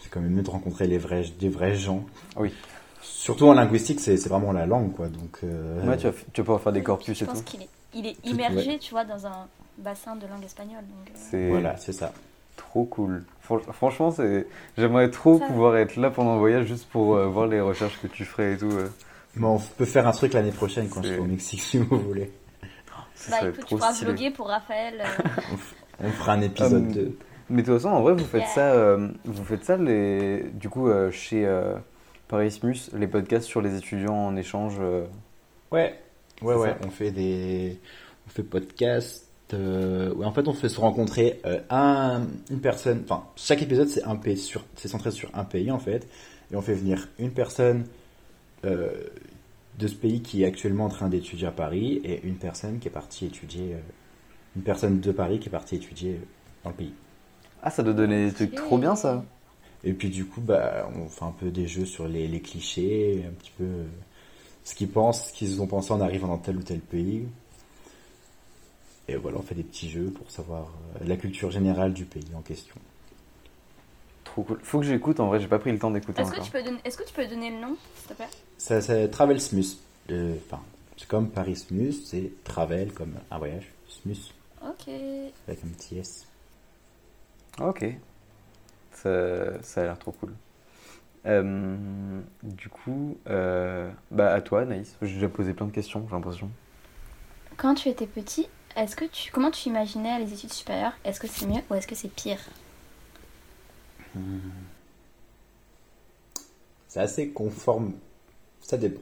[0.00, 2.04] c'est quand même mieux de rencontrer les vrais, des vrais gens.
[2.36, 2.52] Oui.
[3.00, 5.06] Surtout en linguistique, c'est vraiment la langue, quoi.
[5.08, 7.44] Donc, euh, Ouais, tu vas, tu vas pouvoir faire des corpus Je et pense tout.
[7.44, 8.78] qu'il est, il est Tout- immergé, ouais.
[8.78, 9.46] tu vois, dans un
[9.78, 10.82] bassin de langue espagnole.
[10.82, 12.12] Donc, euh, voilà, c'est ça.
[12.72, 13.22] Trop cool.
[13.40, 14.46] Fran- Franchement, c'est...
[14.78, 17.98] j'aimerais trop Ça- pouvoir être là pendant le voyage juste pour euh, voir les recherches
[18.00, 18.70] que tu ferais et tout.
[18.70, 18.88] euh.
[19.36, 21.98] Mais on peut faire un truc l'année prochaine quand je serai au Mexique, si vous
[21.98, 22.30] voulez.
[23.14, 23.92] Ça bah écoute, tu pourras
[24.34, 25.02] pour Raphaël.
[25.02, 25.22] euh,
[26.00, 27.12] On fera un épisode de...
[27.50, 28.54] Mais de toute façon, en vrai, vous faites Yeah.
[28.54, 31.74] ça, euh, vous faites ça les, du coup, euh, chez euh,
[32.28, 34.76] Parismus, les podcasts sur les étudiants en échange.
[34.80, 35.04] euh,
[35.70, 35.98] Ouais,
[36.40, 36.68] ouais, C'est ouais.
[36.70, 36.76] ça.
[36.86, 37.78] On fait des,
[38.26, 39.28] on fait podcast.
[39.54, 43.02] Euh, ouais, en fait, on fait se rencontrer euh, un, une personne.
[43.04, 46.08] Enfin, chaque épisode c'est un pays sur, c'est centré sur un pays en fait,
[46.50, 47.84] et on fait venir une personne
[48.64, 48.90] euh,
[49.78, 52.88] de ce pays qui est actuellement en train d'étudier à Paris et une personne qui
[52.88, 53.78] est partie étudier, euh,
[54.56, 56.20] une personne de Paris qui est partie étudier
[56.64, 56.94] dans le pays.
[57.62, 59.24] Ah, ça doit donner des trucs trop bien, ça.
[59.84, 63.24] Et puis du coup, bah, on fait un peu des jeux sur les, les clichés,
[63.26, 63.66] un petit peu
[64.64, 67.26] ce qu'ils pensent, ce qu'ils ont pensé en arrivant dans tel ou tel pays.
[69.08, 70.68] Et voilà, on fait des petits jeux pour savoir
[71.00, 72.76] euh, la culture générale du pays en question.
[74.24, 74.58] Trop cool.
[74.62, 76.62] Faut que j'écoute, en vrai, j'ai pas pris le temps d'écouter Est-ce que, tu peux
[76.62, 76.78] donner...
[76.84, 78.28] Est-ce que tu peux donner le nom, s'il te plaît?
[78.58, 79.78] Ça, c'est Travel Smus.
[80.10, 80.62] Euh, Enfin,
[80.96, 83.72] c'est comme Paris Smus, c'est Travel comme un voyage.
[83.88, 84.88] Smus Ok.
[85.48, 86.26] avec un petit S.
[87.60, 87.84] Ok.
[88.92, 90.32] Ça, ça a l'air trop cool.
[91.26, 91.76] Euh,
[92.42, 94.96] du coup, euh, bah à toi, Naïs.
[95.02, 96.50] J'ai déjà posé plein de questions, j'ai l'impression.
[97.56, 100.96] Quand tu étais petit, est-ce que tu, comment tu imaginais les études supérieures?
[101.04, 102.40] Est-ce que c'est mieux ou est-ce que c'est pire?
[106.88, 107.92] C'est assez conforme.
[108.60, 109.00] Ça dépend.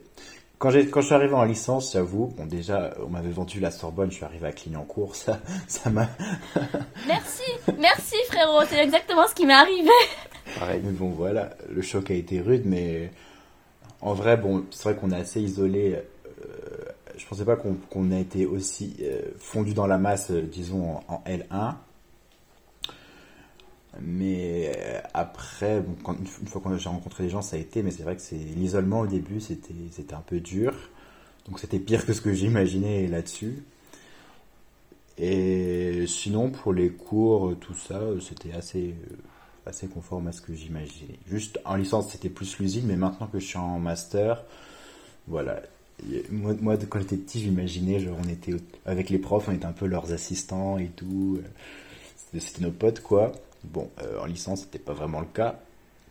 [0.58, 4.10] Quand, quand je suis arrivé en licence, j'avoue, bon déjà, on m'avait vendu la Sorbonne,
[4.10, 6.06] je suis arrivé à Clignancourt, ça, ça m'a,
[7.06, 7.42] Merci,
[7.78, 9.88] merci frérot, c'est exactement ce qui m'est arrivé.
[10.58, 10.82] Pareil.
[10.84, 13.10] Mais bon, voilà, le choc a été rude, mais
[14.02, 15.98] en vrai, bon, c'est vrai qu'on est assez isolé.
[17.20, 20.96] Je pensais pas qu'on qu'on a été aussi euh, fondu dans la masse, euh, disons,
[20.96, 21.74] en, en L1.
[24.00, 28.04] Mais euh, après, une, fois que j'ai rencontré les gens, ça a été, mais c'est
[28.04, 30.74] vrai que c'est l'isolement au début, c'était un peu dur.
[31.46, 33.64] Donc c'était pire que ce que j'imaginais là-dessus.
[35.18, 38.94] Et sinon, pour les cours, tout ça, c'était assez,
[39.66, 41.18] assez conforme à ce que j'imaginais.
[41.26, 44.44] Juste en licence, c'était plus l'usine, mais maintenant que je suis en master,
[45.26, 45.60] voilà.
[46.30, 48.54] Moi, moi quand j'étais petit, j'imaginais, genre, on était
[48.86, 51.40] avec les profs, on était un peu leurs assistants et tout.
[52.34, 53.32] euh, C'était nos potes, quoi.
[53.64, 55.58] Bon, euh, en licence, c'était pas vraiment le cas.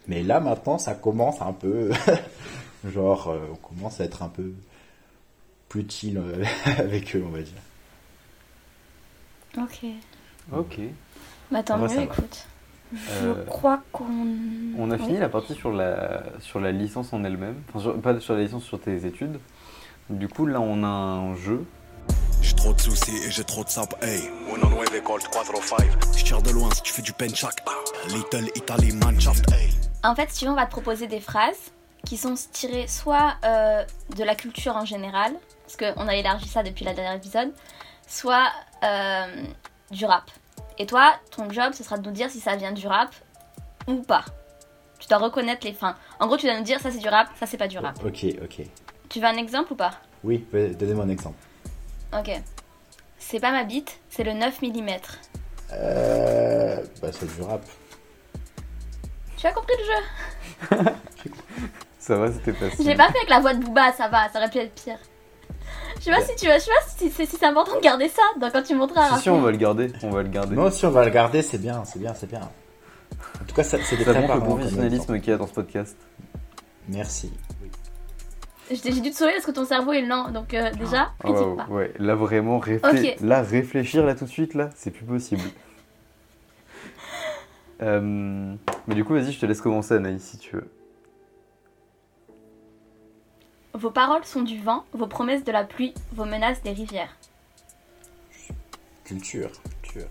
[0.08, 1.92] Mais là, maintenant, ça commence un peu.
[2.94, 4.54] genre, euh, on commence à être un peu
[5.70, 6.44] plus chill euh,
[6.78, 7.54] avec eux, on va dire.
[9.58, 9.86] Ok.
[10.54, 10.80] Ok.
[11.52, 12.46] Bah tant Ouais, mieux, écoute.
[12.94, 14.06] Je Euh, crois qu'on...
[14.78, 15.06] On a Oui.
[15.06, 17.56] fini la partie sur la, sur la licence en elle-même.
[17.70, 19.40] Enfin, sur- pas sur la licence, sur tes études.
[20.10, 21.66] Du coup, là, on a un jeu.
[22.42, 24.30] J'ai trop de soucis et j'ai trop de sap, hey.
[24.48, 25.82] Uno nueve Colt 405.
[26.18, 27.64] Je tire de loin si tu fais du penchak.
[28.08, 29.70] Little Italy Mannschaft, hey.
[30.04, 31.72] En fait, si tu veux, on va te proposer des phrases
[32.06, 33.84] qui sont tirées soit euh,
[34.16, 37.52] de la culture en général, parce qu'on a élargi ça depuis la dernière épisode,
[38.08, 38.48] soit
[38.84, 39.44] euh,
[39.92, 40.32] du rap.
[40.80, 43.14] Et toi, ton job, ce sera de nous dire si ça vient du rap
[43.88, 44.24] ou pas.
[44.98, 45.96] Tu dois reconnaître les fins.
[46.20, 48.04] En gros, tu dois nous dire ça c'est du rap, ça c'est pas du rap.
[48.04, 48.66] Ok, ok.
[49.10, 49.92] Tu veux un exemple ou pas?
[50.24, 51.38] Oui, donnez-moi un exemple.
[52.18, 52.32] Ok.
[53.18, 54.90] C'est pas ma bite, c'est le 9 mm.
[55.74, 57.62] Euh, bah, c'est du rap.
[59.38, 60.86] Tu as compris le jeu?
[62.00, 62.86] Ça va, c'était facile.
[62.86, 64.98] J'ai pas fait avec la voix de Booba, ça va, ça aurait pu être pire.
[66.00, 67.82] Je sais pas si tu vas, je sais pas si c'est si c'est important de
[67.82, 69.92] garder ça donc quand tu montreras Si, si, on va le garder.
[70.02, 70.56] On va le garder.
[70.56, 72.42] Non, si on va le garder, c'est bien, c'est bien, c'est bien.
[72.42, 75.54] En tout cas, c'est des Ça très montre le professionnalisme qu'il y a dans ce
[75.54, 75.98] podcast.
[76.88, 77.32] Merci.
[78.70, 81.56] J'ai dû te sauver parce que ton cerveau est lent donc euh, déjà, Oh, critique
[81.58, 81.66] pas.
[81.74, 82.62] ouais, là vraiment,
[83.22, 85.42] là réfléchir là tout de suite, là, c'est plus possible.
[87.82, 88.56] Euh,
[88.88, 90.70] mais du coup, vas-y, je te laisse commencer, Anaïs, si tu veux.
[93.74, 97.16] Vos paroles sont du vent, vos promesses de la pluie, vos menaces des rivières.
[99.06, 99.50] Culture,
[99.82, 100.10] culture.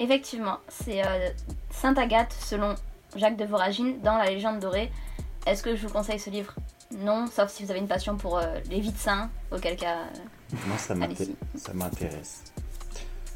[0.00, 1.28] Effectivement, c'est euh,
[1.70, 2.74] Sainte Agathe selon
[3.14, 4.90] Jacques de Voragine dans la légende dorée.
[5.46, 6.54] Est-ce que je vous conseille ce livre?
[6.98, 9.96] Non, sauf si vous avez une passion pour euh, les vies de saints, auquel cas.
[9.98, 10.94] euh, Moi, ça
[11.74, 12.44] m'intéresse.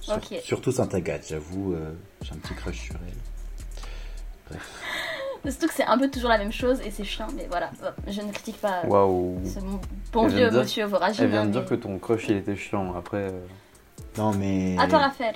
[0.01, 0.21] Sur-.
[0.43, 1.93] Surtout Saint-Agathe, j'avoue, euh,
[2.23, 3.15] j'ai un petit crush sur elle.
[4.51, 4.83] Bref.
[5.51, 7.71] Surtout que c'est un peu toujours la même chose et c'est chiant, mais voilà,
[8.09, 9.41] je ne critique pas Waouh.
[9.45, 9.61] ce
[10.13, 11.25] bon vieux de dire- monsieur Voragine.
[11.25, 12.95] Elle vient hein, de dire mais- que ton crush il était chiant.
[12.97, 13.33] Après,
[14.17, 14.77] Non, mais.
[14.79, 15.35] À toi, Raphaël.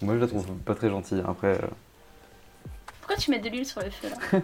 [0.00, 1.22] moi je la trouve pas très gentille.
[1.26, 1.58] Après,
[3.00, 4.38] Pourquoi tu mets de l'huile sur le feu là?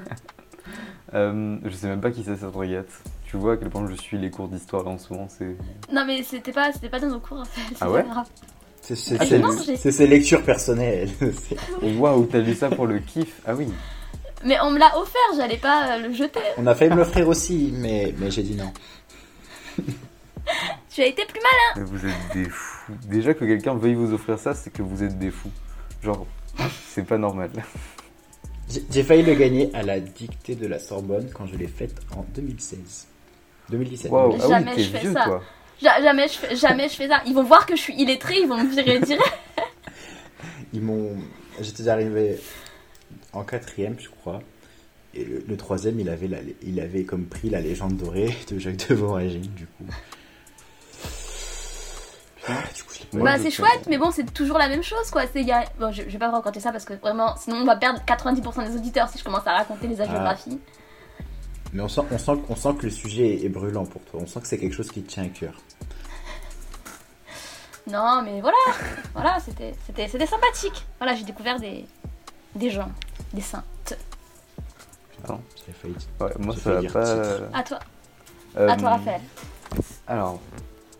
[1.14, 2.88] euh, je sais même pas qui c'est cette regate.
[3.26, 5.28] Tu vois à quel point je suis les cours d'histoire en ce moment.
[5.28, 5.56] C'est
[5.92, 7.66] Non, mais c'était pas, c'était pas dans nos cours, Raphaël.
[7.70, 8.04] c'est Ah ouais.
[8.80, 11.10] C'est Ah, ses lectures personnelles.
[11.20, 11.56] C'est-
[11.98, 13.68] waouh, t'as lu ça pour le kiff Ah oui.
[14.44, 16.40] Mais on me l'a offert, j'allais pas euh, le jeter.
[16.56, 18.72] On a failli me l'offrir aussi, mais, mais j'ai dit non.
[20.90, 21.84] Tu as été plus malin.
[21.86, 22.92] Mais vous êtes des fous.
[23.04, 25.50] Déjà que quelqu'un veuille vous offrir ça, c'est que vous êtes des fous.
[26.02, 26.26] Genre,
[26.88, 27.50] c'est pas normal.
[28.90, 32.24] J'ai failli le gagner à la dictée de la Sorbonne quand je l'ai faite en
[32.34, 33.06] 2016.
[33.70, 34.10] 2017.
[34.10, 35.24] Waouh, ah oui, Jamais je fais vieux ça.
[35.24, 35.42] toi.
[35.80, 37.22] Jamais je, fais, jamais je fais ça.
[37.26, 39.32] Ils vont voir que je suis illettrée, ils vont me virer direct.
[40.72, 41.16] Ils m'ont.
[41.60, 42.38] J'étais arrivé
[43.32, 44.40] en quatrième, je crois.
[45.14, 48.58] Et le, le troisième, il avait, la- il avait comme prix la légende dorée de
[48.58, 49.84] Jacques de Voragine, du coup.
[52.48, 55.10] Ah, du coup, pas Moi, bah c'est chouette, mais bon, c'est toujours la même chose
[55.10, 55.22] quoi.
[55.32, 55.64] C'est, y a...
[55.78, 58.00] bon, je, je vais pas vous raconter ça parce que vraiment, sinon on va perdre
[58.06, 60.58] 90% des auditeurs si je commence à raconter les hagiographies.
[61.72, 64.20] Mais on sent, on, sent, on sent que le sujet est brûlant pour toi.
[64.22, 65.52] On sent que c'est quelque chose qui te tient à cœur.
[67.86, 68.56] Non, mais voilà,
[69.14, 70.84] voilà, c'était, c'était, c'était sympathique.
[70.98, 71.86] Voilà, j'ai découvert des,
[72.54, 72.90] des gens,
[73.32, 73.96] des saintes.
[75.16, 75.40] Putain.
[75.66, 75.94] J'ai failli.
[76.20, 77.04] Ouais, moi J'ai ça va pas.
[77.14, 77.48] titre.
[77.54, 77.78] À toi,
[78.58, 79.20] Euh, à toi Raphaël.
[80.06, 80.38] Alors,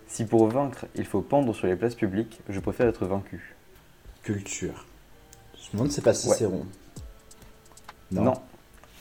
[0.09, 3.55] si pour vaincre il faut pendre sur les places publiques, je préfère être vaincu.
[4.23, 4.85] Culture.
[5.55, 6.67] Je me demande si c'est pas Cicéron.
[8.11, 8.35] Non.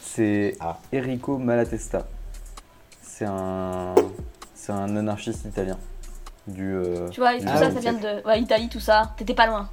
[0.02, 0.78] C'est Ah.
[0.94, 2.08] Enrico Malatesta.
[3.02, 3.96] C'est un,
[4.54, 5.78] c'est un anarchiste italien.
[6.46, 6.74] Du.
[6.76, 9.14] euh, Tu vois, tout Ah, ça, ça vient de ouais, Italie, tout ça.
[9.18, 9.70] T'étais pas loin.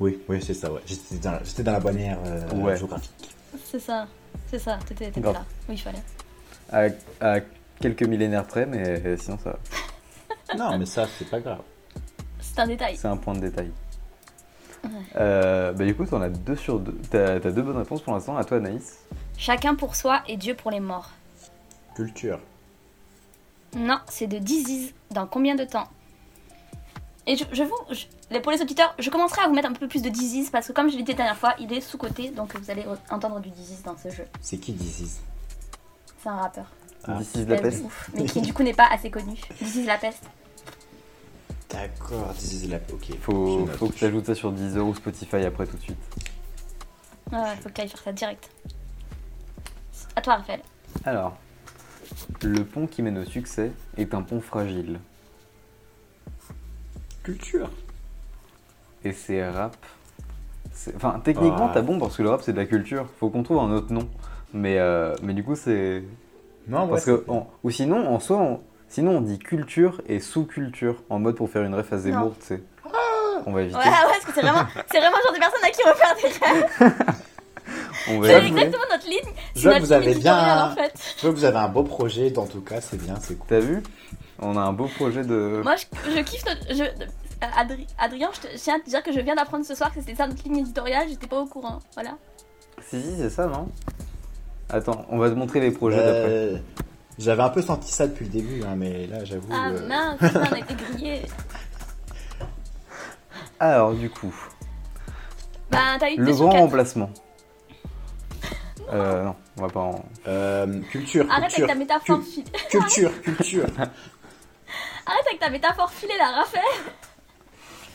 [0.00, 0.80] Oui, oui, c'est ça, ouais.
[0.84, 2.76] J'étais dans, j'étais dans la bonne ère euh, Ouais.
[2.76, 3.34] géographique.
[3.64, 4.06] C'est ça,
[4.50, 4.78] c'est ça.
[4.86, 5.44] T'étais, là.
[5.68, 6.02] Oui, il fallait.
[6.70, 6.88] à,
[7.36, 7.40] à
[7.82, 9.58] quelques millénaires près, mais sinon ça,
[10.56, 11.60] Non, mais ça, c'est pas grave.
[12.40, 12.96] C'est un détail.
[12.96, 13.70] c'est un point de détail.
[15.16, 16.98] Euh, bah du coup, t'en as deux sur deux.
[17.10, 18.36] T'as, deux bonnes réponses pour l'instant.
[18.36, 18.98] À toi, Anaïs.
[19.38, 21.10] Chacun pour soi et Dieu pour les morts.
[21.94, 22.40] Culture.
[23.76, 24.92] Non, c'est de Disease.
[25.10, 25.88] Dans combien de temps?
[27.26, 29.86] Et je, je vous, je- pour les auditeurs, je commencerai à vous mettre un peu
[29.86, 32.30] plus de Disease parce que comme je l'ai dit la dernière fois, il est sous-côté,
[32.30, 34.24] donc vous allez re- entendre du Disease dans ce jeu.
[34.40, 35.20] C'est qui Disease
[36.20, 36.66] C'est un rappeur.
[37.06, 37.18] Ah.
[37.18, 37.84] This is la Peste peste.
[37.84, 39.34] ouf, mais qui du coup n'est pas assez connu.
[39.60, 40.22] Disease la peste.
[41.70, 42.76] D'accord, Disease la.
[42.92, 43.06] Ok.
[43.08, 45.96] je Faut, faut que tu ajoutes ça sur Deezer ou Spotify après tout de suite.
[47.32, 48.50] Ouais, faut que tu ailles faire ça direct.
[50.14, 50.60] À toi, Raphaël.
[51.04, 51.36] Alors,
[52.42, 55.00] le pont qui mène au succès est un pont fragile.
[57.22, 57.70] Culture.
[59.04, 59.76] Et c'est rap.
[60.96, 61.74] Enfin, techniquement, Ah.
[61.74, 63.06] t'as bon parce que le rap c'est de la culture.
[63.18, 64.08] Faut qu'on trouve un autre nom.
[64.52, 66.04] Mais, euh, mais du coup, c'est.
[66.68, 67.24] Non, ouais, Parce que,
[67.64, 71.62] ou sinon, en soi, on, sinon on dit culture et sous-culture, en mode pour faire
[71.64, 72.62] une ref à Zemmour, tu sais.
[73.44, 73.76] On va éviter.
[73.76, 75.88] Ouais, ouais, parce que c'est vraiment, c'est vraiment le genre de personne à qui on
[75.88, 77.16] va faire des rêves.
[78.08, 79.32] On va C'est exactement notre ligne.
[79.54, 80.92] Je C'est vois que vous avez bien- en fait.
[81.16, 83.46] Je vois que vous avez un beau projet, dans tout cas, c'est bien, c'est cool.
[83.48, 83.82] T'as vu?
[84.40, 85.60] On a un beau projet de.
[85.62, 86.74] Moi, je, je kiffe notre.
[86.74, 89.64] Je, euh, Adri- Adrien, je, te- je tiens à te dire que je viens d'apprendre
[89.64, 91.78] ce soir que c'était ça notre ligne éditoriale, j'étais pas au courant.
[91.94, 92.16] Voilà.
[92.88, 93.68] Si, si, c'est ça, non?
[94.72, 96.30] Attends, on va te montrer les projets d'après.
[96.30, 96.56] Euh,
[97.18, 99.48] J'avais un peu senti ça depuis le début, hein, mais là, j'avoue.
[99.52, 101.22] Ah euh, mince, on a été grillé.
[103.60, 104.34] Alors, du coup,
[105.70, 107.10] Bah, t'as eu le grand remplacement.
[108.92, 109.34] Euh, non.
[109.56, 110.04] On va pas en...
[110.26, 112.44] Euh, culture, Arrête culture, avec ta métaphore filée.
[112.70, 113.64] culture, culture.
[113.78, 116.64] Arrête avec ta métaphore filée là, Raphaël.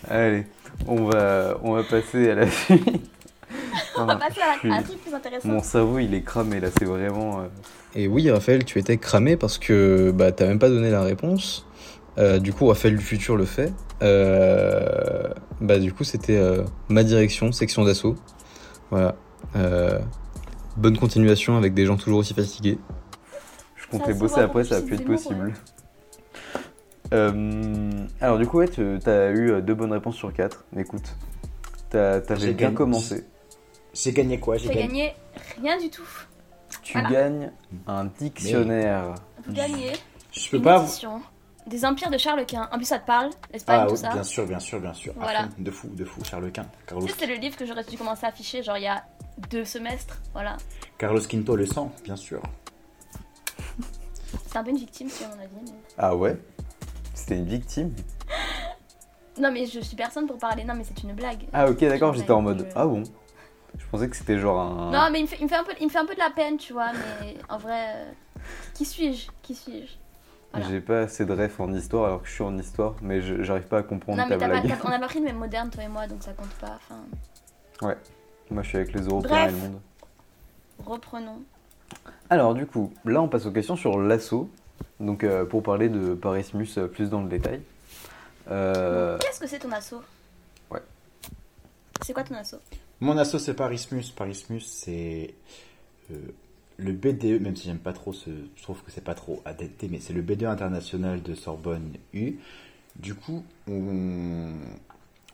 [0.10, 0.48] Allez,
[0.88, 3.12] on va, on va passer à la suite.
[4.00, 5.48] On va passer à, je suis- à un truc plus intéressant.
[5.48, 7.40] Mon cerveau, il est cramé là, c'est vraiment...
[7.42, 7.48] euh,
[7.96, 11.66] Et oui, Raphaël, tu étais cramé parce que bah, t'as même pas donné la réponse.
[12.18, 13.74] Euh, du coup, Raphaël du futur le fait.
[14.02, 15.30] Euh,
[15.62, 18.16] bah, du coup, c'était euh, ma direction, section d'assaut.
[18.92, 19.16] Voilà.
[19.56, 20.00] Euh,
[20.78, 22.78] bonne continuation avec des gens toujours aussi fatigués.
[23.76, 25.54] Je comptais se bosser après, ça a pu être possible.
[27.14, 30.66] Euh, alors du coup, ouais, tu as eu deux bonnes réponses sur quatre.
[30.78, 31.16] Écoute,
[31.90, 33.24] t'as- t'avais bien commencé.
[34.04, 34.82] J'ai gagné quoi J'ai gagné.
[34.88, 35.16] gagné
[35.62, 36.08] rien du tout.
[36.84, 37.10] Tu Voilà.
[37.10, 37.52] gagnes
[37.88, 39.16] un dictionnaire.
[39.46, 39.94] Vous gagnez
[40.32, 40.82] Je peux une pas.
[40.84, 41.22] édition
[41.66, 42.70] des empires de Charles Quint.
[42.72, 44.14] En plus, ça te parle, l'Espagne, Ah tout oui, ça.
[44.14, 45.14] bien sûr, bien sûr, bien sûr.
[45.18, 45.50] Voilà.
[45.58, 46.24] de fou, de fou.
[46.24, 46.66] Charles Quint.
[46.86, 48.88] Carlos, Tu sais, c'est le livre que j'aurais dû commencer à afficher, genre il y
[48.88, 49.04] a
[49.50, 50.18] deux semestres.
[50.34, 50.56] Voilà.
[50.98, 52.42] Carlos Quinto le sang, bien sûr.
[54.48, 55.50] C'est un peu une victime, si mon avis.
[55.64, 56.38] mais- Ah ouais?
[57.14, 57.94] C'était une victime?
[59.40, 60.64] Non, mais je suis personne pour parler.
[60.64, 61.46] Non, mais c'est une blague.
[61.54, 62.62] Ah ok, d'accord, j'étais en mode...
[62.68, 63.04] je- Ah bon?
[63.80, 64.92] Je pensais que c'était genre un...
[64.92, 66.14] Non, mais il me, fait, il, me fait un peu, il me fait un peu
[66.14, 66.92] de la peine, tu vois.
[67.22, 68.12] Mais en vrai, euh,
[68.74, 69.94] qui suis-je Qui suis-je?
[70.52, 70.68] Voilà.
[70.70, 73.68] J'ai pas assez de ref en histoire alors que je suis en histoire, mais j'arrive
[73.68, 75.84] pas à comprendre Non, mais ta pas- on a pas pris le même moderne, toi
[75.84, 76.80] et moi, donc ça compte pas.
[77.86, 77.98] Ouais,
[78.50, 79.50] moi je suis avec les Européens Bref.
[79.50, 79.82] et le monde.
[80.86, 81.42] reprenons.
[82.30, 84.50] Alors du coup, là on passe aux questions sur l'assaut.
[85.00, 87.62] Donc euh, pour parler de Parismus euh, plus dans le détail.
[88.50, 90.02] Euh, Qu'est-ce que c'est ton assaut?
[90.72, 90.82] Ouais.
[92.02, 92.62] C'est quoi ton assaut?
[93.00, 94.12] Mon asso c'est Parismus.
[94.16, 95.34] Parismus c'est
[96.12, 96.16] euh,
[96.78, 99.88] le BDE, même si j'aime pas trop ce, je trouve que c'est pas trop adapté,
[99.90, 102.36] mais c'est le BDE international de Sorbonne U.
[102.96, 104.54] Du coup, on,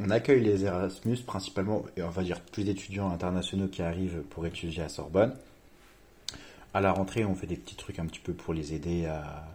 [0.10, 4.90] accueille les Erasmus principalement, on va dire plus d'étudiants internationaux qui arrivent pour étudier à
[4.90, 5.34] Sorbonne.
[6.74, 9.46] À la rentrée, on fait des petits trucs un petit peu pour les aider à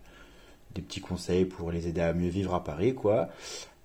[0.75, 3.29] des petits conseils pour les aider à mieux vivre à Paris, quoi.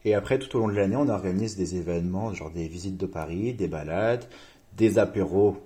[0.05, 3.05] Et après, tout au long de l'année, on organise des événements, genre des visites de
[3.05, 4.25] Paris, des balades,
[4.75, 5.57] des apéros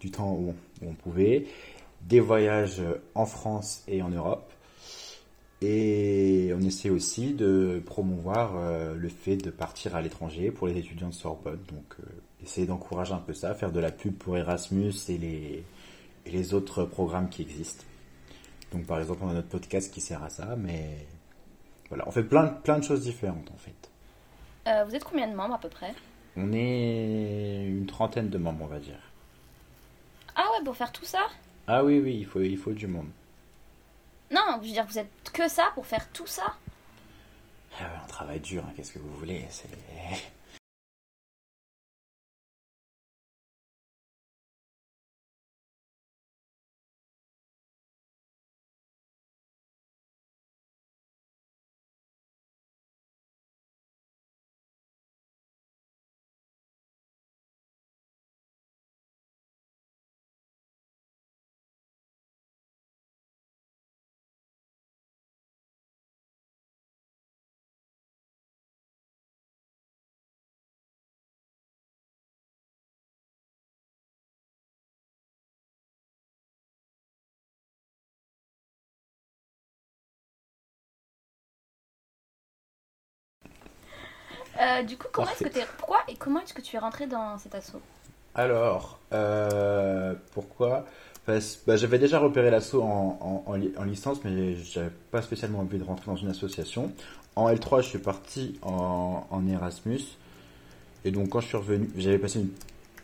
[0.00, 1.46] du temps où on, pouvait,
[2.02, 2.82] des voyages
[3.14, 4.52] en France et en Europe.
[5.62, 10.76] Et on essaie aussi de promouvoir euh, le fait de partir à l'étranger pour les
[10.76, 11.60] étudiants de Sorbonne.
[11.68, 12.02] Donc, euh,
[12.42, 15.64] essayer d'encourager un peu ça, faire de la pub pour Erasmus et les,
[16.26, 17.84] et les autres programmes qui existent.
[18.72, 21.06] Donc, par exemple, on a notre podcast qui sert à ça, mais
[21.94, 23.90] voilà, on fait plein, plein de choses différentes en fait.
[24.66, 25.94] Euh, Vous êtes combien de membres à peu près?
[26.36, 28.98] On est une trentaine de membres, on va dire.
[30.34, 31.20] Ah ouais, pour faire tout ça?
[31.68, 33.06] Ah oui, oui, il faut, il faut du monde.
[34.32, 36.56] Non, je veux dire, vous êtes que ça pour faire tout ça?
[37.78, 39.46] Ah ouais, on travaille dur, hein, qu'est-ce que vous voulez
[84.64, 85.64] Euh, Du coup, comment est-ce que t'es...
[85.78, 87.80] Pourquoi et comment est-ce que tu es rentré dans cet assaut?
[88.34, 90.86] Alors, euh, pourquoi?
[91.26, 95.22] Parce- bah, J'avais déjà repéré l'assaut en, en, en li- en licence, mais j'avais pas
[95.22, 96.92] spécialement envie de rentrer dans une association.
[97.36, 100.00] En L3, je suis parti en, en Erasmus.
[101.04, 102.50] Et donc, quand je suis revenu, j'avais passé une,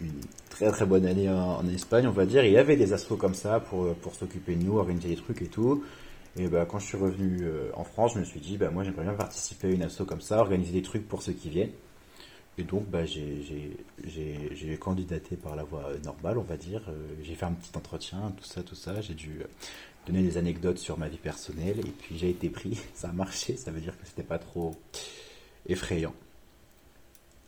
[0.01, 2.45] une très très bonne année en, en Espagne, on va dire.
[2.45, 5.43] Il y avait des assos comme ça pour, pour s'occuper de nous, organiser des trucs
[5.43, 5.85] et tout.
[6.37, 8.85] Et bah, quand je suis revenu euh, en France, je me suis dit, bah, moi
[8.85, 11.73] j'aimerais bien participer à une asso comme ça, organiser des trucs pour ceux qui viennent.
[12.59, 16.57] Et donc, bah, j'ai- j'ai j'ai- j'ai candidaté par la voie euh, normale, on va
[16.57, 16.83] dire.
[16.89, 19.01] Euh, J'ai fait un petit entretien, tout ça, tout ça.
[19.01, 19.41] J'ai dû
[20.07, 21.81] donner des anecdotes sur ma vie personnelle.
[21.81, 22.79] Et puis, j'ai été pris.
[22.95, 23.57] Ça a marché.
[23.57, 24.75] Ça veut dire que c'était pas trop
[25.69, 26.15] effrayant.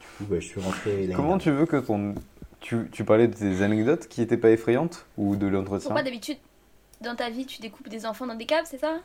[0.01, 1.09] Du coup, bah, je suis rentré.
[1.15, 2.15] Comment tu veux que ton...
[2.61, 5.89] Tu, tu parlais de tes anecdotes qui étaient pas effrayantes ou de l'entretien?
[5.91, 6.37] Pourquoi d'habitude,
[7.03, 8.99] dans ta vie, tu découpes des enfants dans des caves, c'est ça?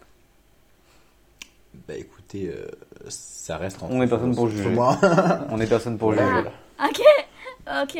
[1.87, 2.67] Bah écoutez, euh,
[3.09, 4.69] ça reste entre On est personne pour juger.
[4.69, 4.97] moi.
[5.51, 6.43] On est personne pour juger.
[6.83, 7.01] Ok,
[7.83, 7.99] ok.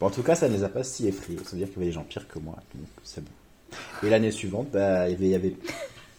[0.00, 1.38] Bon, en tout cas, ça ne les a pas si effrayés.
[1.44, 3.30] Ça veut dire qu'il y avait des gens pires que moi, donc c'est bon.
[4.02, 5.56] Et l'année suivante, bah, il y avait- il y avait,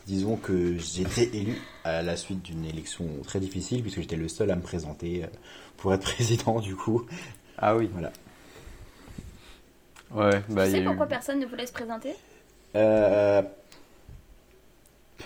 [0.05, 4.51] disons que j'étais élu à la suite d'une élection très difficile, puisque j'étais le seul
[4.51, 5.27] à me présenter euh,
[5.77, 7.05] pour être président, du coup.
[7.57, 7.89] Ah oui.
[7.91, 8.11] Voilà.
[10.11, 11.09] Ouais, bah tu il y sais a pourquoi eu...
[11.09, 12.13] personne ne voulait se présenter?
[12.76, 13.41] Euh,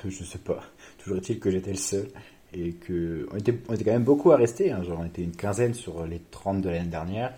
[0.07, 0.63] je sais pas.
[0.97, 2.07] Toujours est-il que j'étais le seul
[2.53, 4.71] et que on était, on était quand même beaucoup à rester.
[4.71, 4.83] hein.
[4.83, 7.33] Genre, on était une quinzaine sur les 30 de l'année dernière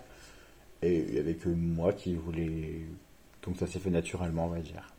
[0.82, 2.82] et il y avait que moi qui voulais.
[3.42, 4.92] Donc ça s'est fait naturellement, on va dire.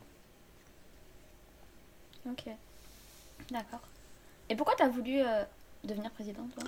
[2.29, 2.45] Ok.
[3.51, 3.81] D'accord.
[4.49, 5.43] Et pourquoi t'as voulu euh,
[5.83, 6.63] devenir président, toi?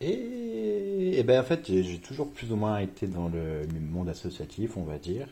[0.00, 4.08] Et, et ben en fait, j'ai j'ai toujours plus ou moins été dans le monde
[4.08, 5.26] associatif, on va dire.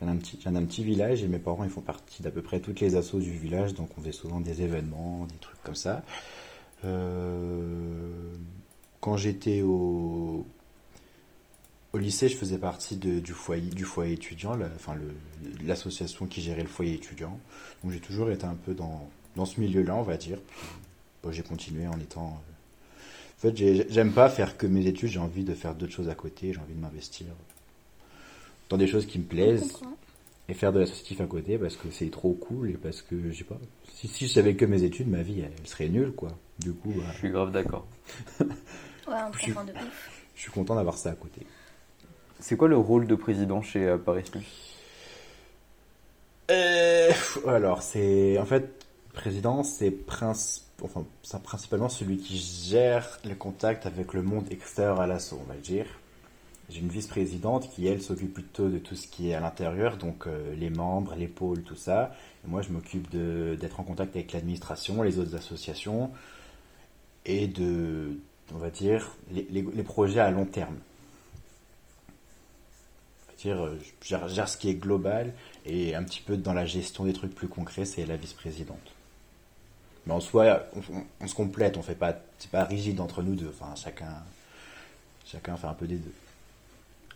[0.00, 2.60] Viens d'un petit, d'un petit village et mes parents ils font partie d'à peu près
[2.60, 6.02] toutes les assos du village, donc on faisait souvent des événements, des trucs comme ça.
[6.84, 8.34] Euh,
[9.00, 10.46] quand j'étais au,
[11.92, 14.94] au lycée, je faisais partie du foyer, du foyer étudiant, enfin
[15.64, 17.38] l'association qui gérait le foyer étudiant.
[17.82, 20.38] Donc j'ai toujours été un peu dans, dans ce milieu-là, on va dire.
[21.30, 22.28] J'ai continué en étant.
[22.28, 22.96] euh,
[23.36, 26.08] En fait, j'ai- j'aime pas faire que mes études, j'ai envie de faire d'autres choses
[26.08, 27.26] à côté, j'ai envie de m'investir
[28.68, 29.74] dans des choses qui me plaisent
[30.48, 33.36] et faire de l'associatif à côté parce que c'est trop cool et parce que, je
[33.38, 33.58] sais pas,
[33.94, 36.30] si, si je savais que mes études, ma vie, elle, elle serait nulle, quoi.
[36.58, 37.86] Du coup, bah, Je suis grave d'accord.
[38.40, 38.46] Ouais,
[39.06, 40.10] on Je suis- comprend de ouf.
[40.34, 41.46] je suis content d'avoir ça à côté.
[42.40, 44.74] C'est quoi le rôle de président chez euh, Paris Plus?
[46.50, 47.10] Euh,
[47.46, 53.86] alors, c'est en fait, président, c'est prince, enfin, c'est principalement celui qui gère les contacts
[53.86, 55.86] avec le monde extérieur à l'assaut, on va dire.
[56.70, 60.26] J'ai une vice-présidente qui, elle, s'occupe plutôt de tout ce qui est à l'intérieur, donc
[60.26, 62.14] euh, les membres, les pôles, tout ça.
[62.46, 66.10] Moi, je m'occupe d'être en contact avec l'administration, les autres associations,
[67.24, 68.18] et de,
[68.54, 70.76] on va dire, les, projets à long terme.
[73.38, 75.32] Dire, euh, je gère, ce qui est global,
[75.64, 78.92] et un petit peu dans la gestion des trucs plus concrets, c'est la vice-présidente.
[80.06, 83.22] Mais en soi, on, on- on se complète, on fait pas, c'est pas rigide entre
[83.22, 83.48] nous deux.
[83.48, 84.22] Enfin, chacun,
[85.24, 86.12] chacun fait un peu des deux.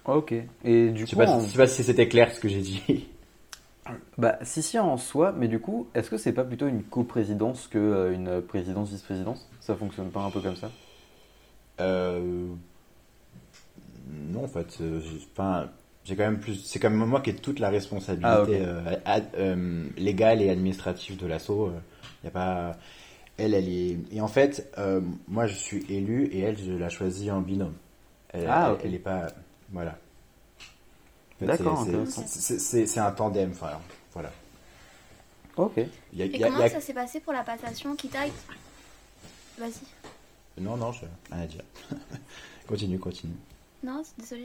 [0.05, 0.35] Ok.
[0.65, 2.61] Et du Je sais coup, pas, je sais pas si c'était clair ce que j'ai
[2.61, 3.07] dit.
[4.19, 7.67] bah si si en soi, mais du coup, est-ce que c'est pas plutôt une coprésidence
[7.69, 10.71] que euh, une présidence vice-présidence Ça fonctionne pas un peu comme ça?
[11.81, 12.55] Euh,
[14.09, 15.69] non, en fait, euh, j'ai pas.
[16.05, 16.57] J'ai quand même plus.
[16.65, 20.51] C'est quand même moi qui ai toute la responsabilité Ah, euh, ad- euh, légale et
[20.51, 21.73] administrative de l'assaut.
[22.23, 22.73] Il y a pas.
[23.39, 23.99] Elle, elle est.
[24.13, 24.73] Et en fait,
[25.29, 27.75] moi, je suis élu et elle, je la choisis en binôme.
[28.31, 29.29] Elle, Ah, elle- elle est pas.
[29.73, 29.99] Voilà.
[31.41, 31.85] D'accord,
[32.27, 33.51] c'est- un tandem.
[33.51, 33.71] Enfin,
[34.13, 34.31] voilà.
[35.57, 35.73] Ok.
[36.13, 37.33] Il y a- Et il y a- comment il y a- ça s'est passé pour
[37.33, 38.33] la passation qui taille
[39.59, 39.73] Vas-y.
[40.61, 41.01] Non, non, je
[41.31, 41.65] rien à dire.
[42.69, 43.35] continue, continue.
[43.83, 44.37] Non, je-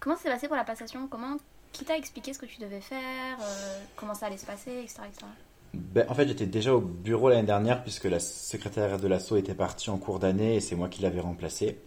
[0.00, 1.06] Comment ça s'est passé pour la passation?
[1.08, 1.36] Comment
[1.72, 5.02] Qui t'a expliqué ce que tu devais faire euh, Comment ça allait se passer, etc.
[5.08, 5.26] etc.
[5.74, 9.54] Ben, en fait, j'étais déjà au bureau l'année dernière puisque la secrétaire de l'assaut était
[9.54, 11.78] partie en cours d'année et c'est moi qui l'avais remplacée.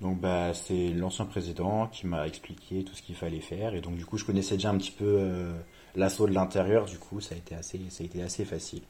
[0.00, 3.96] Donc, bah, c'est l'ancien président qui m'a expliqué tout ce qu'il fallait faire et donc
[3.96, 5.52] du coup, je connaissais déjà un petit peu euh,
[5.94, 6.86] l'assaut de l'intérieur.
[6.86, 8.82] Du coup, ça a été assez, ça a été assez facile.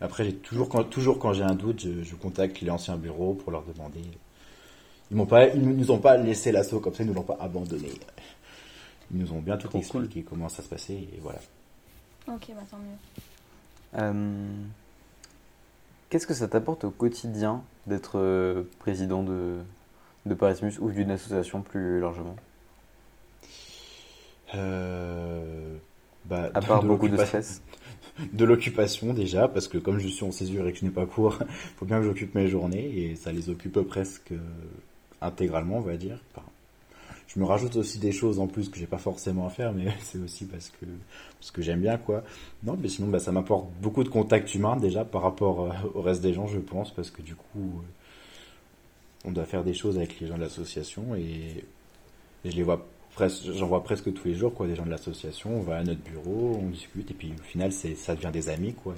[0.00, 3.34] Après, j'ai toujours quand, toujours quand j'ai un doute, je, je contacte les anciens bureaux
[3.34, 4.02] pour leur demander.
[5.10, 7.36] Ils m'ont pas, ils nous ont pas laissé l'assaut comme ça, ils nous l'ont pas
[7.40, 7.90] abandonné.
[9.12, 10.04] Ils nous ont bien tout Trop cool.
[10.04, 11.40] expliqué comment ça se passait et voilà.
[12.28, 14.00] Ok, bah tant mieux.
[14.02, 14.62] Euh,
[16.10, 19.56] Qu'est-ce que ça t'apporte au quotidien d'être euh, président de,
[20.26, 22.36] de Paris Plus ou d'une association plus largement
[24.54, 25.76] Euh,
[26.26, 27.62] bah, À part de beaucoup de l'occupation- stress.
[28.32, 31.04] De l'occupation déjà, parce que comme je suis en césure et que je n'ai pas
[31.04, 31.36] cours,
[31.76, 34.38] faut bien que j'occupe mes journées et ça les occupe presque euh,
[35.20, 36.20] intégralement, on va dire.
[36.32, 36.46] Enfin,
[37.26, 39.86] je me rajoute aussi des choses en plus que j'ai pas forcément à faire, mais
[40.02, 40.86] c'est aussi parce que
[41.40, 42.22] parce que j'aime bien quoi.
[42.62, 46.00] Non, mais sinon bah, ça m'apporte beaucoup de contacts humains déjà par rapport euh, au
[46.00, 47.82] reste des gens, je pense, parce que du coup euh,
[49.24, 51.64] on doit faire des choses avec les gens de l'association et,
[52.44, 54.90] et je les vois presque, j'en vois presque tous les jours quoi, des gens de
[54.90, 55.56] l'association.
[55.56, 58.48] On va à notre bureau, on discute et puis au final c'est ça devient des
[58.48, 58.94] amis quoi.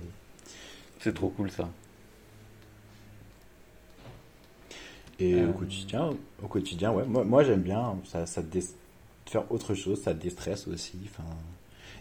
[1.01, 1.68] C'est trop cool ça.
[5.18, 5.49] Et Euh.
[5.49, 6.11] au quotidien,
[6.43, 8.64] au quotidien, ouais, moi, moi j'aime bien, ça, ça te dé-
[9.27, 10.99] faire autre chose, ça te déstresse aussi.
[11.07, 11.24] Enfin,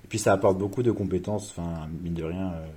[0.04, 2.68] et puis ça apporte beaucoup de compétences, enfin, mine de rien, euh,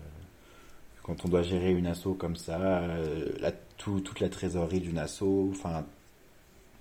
[1.02, 4.98] quand on doit gérer une asso comme ça, euh, la, tout- toute la trésorerie d'une
[4.98, 5.84] asso, enfin,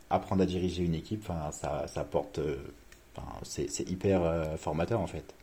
[0.10, 2.58] apprendre à diriger une équipe, enfin, ça, ça apporte, euh,
[3.16, 5.34] enfin, c'est c'est hyper euh, formateur en fait.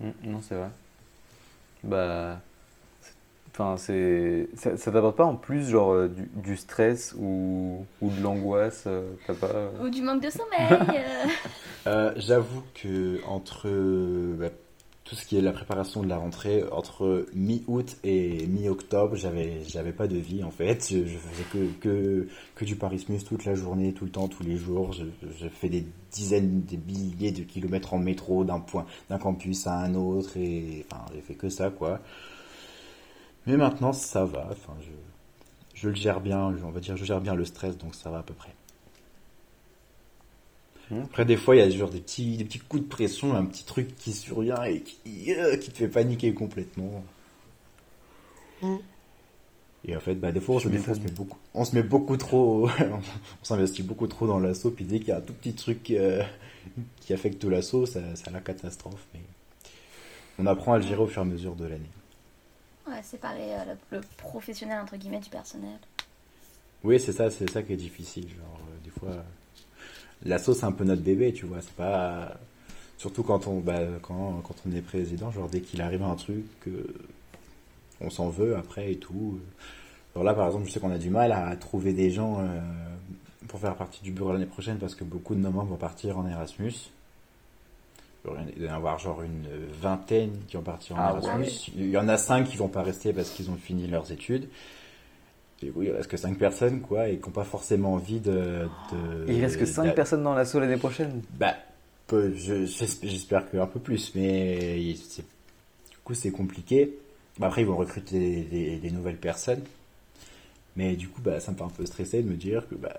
[0.00, 0.70] Mm, non, c'est vrai.
[1.84, 2.40] Bah.
[3.54, 4.48] Enfin, c'est.
[4.56, 8.88] Ça, ça t'apporte pas en plus, genre, euh, du, du stress ou, ou de l'angoisse
[9.26, 9.70] T'as pas.
[9.82, 11.02] Ou du manque de sommeil.
[11.86, 12.12] euh.
[12.16, 13.68] J'avoue que entre
[14.38, 14.48] bah,
[15.04, 19.92] tout ce qui est la préparation de la rentrée, entre mi-août et mi-octobre, j'avais, j'avais
[19.92, 20.88] pas de vie en fait.
[20.90, 24.56] Je, faisais que, que, que du Parismus toute la journée, tout le temps, tous les
[24.56, 24.92] jours.
[24.92, 25.04] Je,
[25.38, 29.80] je fais des dizaines, des milliers de kilomètres en métro d'un point, d'un campus à
[29.80, 32.00] un autre et enfin, j'ai fait que ça quoi.
[33.46, 34.48] Mais maintenant ça va.
[34.52, 34.92] Enfin, je,
[35.74, 36.54] je le gère bien.
[36.64, 38.54] On va dire, je gère bien le stress, donc ça va à peu près.
[41.04, 43.44] Après, des fois, il y a genre des petits, des petits coups de pression, un
[43.44, 47.04] petit truc qui survient et qui, euh, qui te fait paniquer complètement.
[49.84, 52.16] Et en fait, bah, des fois, on se, on met beaucoup, on se met beaucoup
[52.16, 55.54] trop, on s'investit beaucoup trop dans l'assaut, puis dès qu'il y a un tout petit
[55.54, 56.22] truc euh,
[57.00, 59.04] qui affecte l'assaut, ça, c'est la catastrophe.
[59.14, 59.20] Mais
[60.38, 61.90] on apprend à le gérer au fur et à mesure de l'année.
[62.86, 65.78] Ouais, séparer euh, le, le professionnel entre guillemets du personnel.
[66.84, 68.28] Oui, c'est ça, c'est ça qui est difficile.
[68.28, 69.24] Genre, euh, des fois,
[70.24, 71.60] l'assaut, c'est un peu notre bébé, tu vois.
[71.60, 72.34] C'est pas.
[72.98, 76.44] Surtout quand on, bah, quand, quand on est président, genre, dès qu'il arrive un truc,
[76.68, 76.84] euh,
[78.00, 79.38] on s'en veut après et tout.
[80.14, 82.60] Alors là, par exemple, je sais qu'on a du mal à trouver des gens euh,
[83.48, 86.18] pour faire partie du bureau l'année prochaine parce que beaucoup de nos membres vont partir
[86.18, 86.72] en Erasmus.
[88.56, 89.48] Il y en avoir genre une
[89.80, 91.42] vingtaine qui vont partir en Ah Erasmus.
[91.44, 91.50] ouais.
[91.76, 94.48] Il y en a cinq qui vont pas rester parce qu'ils ont fini leurs études.
[95.62, 98.66] Et oui, il reste que 5 personnes, quoi, et qui n'ont pas forcément envie de.
[98.92, 101.22] de Il reste que 5 d'a- personnes dans l'assaut l'année prochaine.
[101.38, 101.54] Bah,
[102.10, 102.66] je-
[103.02, 105.22] j'espère qu'un peu plus, mais du
[106.04, 106.98] coup, c'est compliqué.
[107.38, 109.62] Bah, après, ils vont recruter des, des nouvelles personnes.
[110.76, 112.96] Mais du coup, bah, ça me fait un peu stresser de me dire que bah,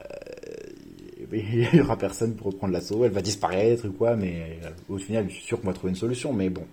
[1.34, 4.98] il y aura personne pour reprendre l'assaut, elle va disparaître ou quoi, mais euh, au
[4.98, 6.34] final, je suis sûr qu'on va trouver une solution.
[6.34, 6.66] Mais bon,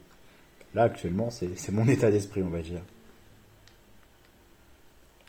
[0.75, 2.81] là, actuellement, c'est mon état d'esprit, on va dire.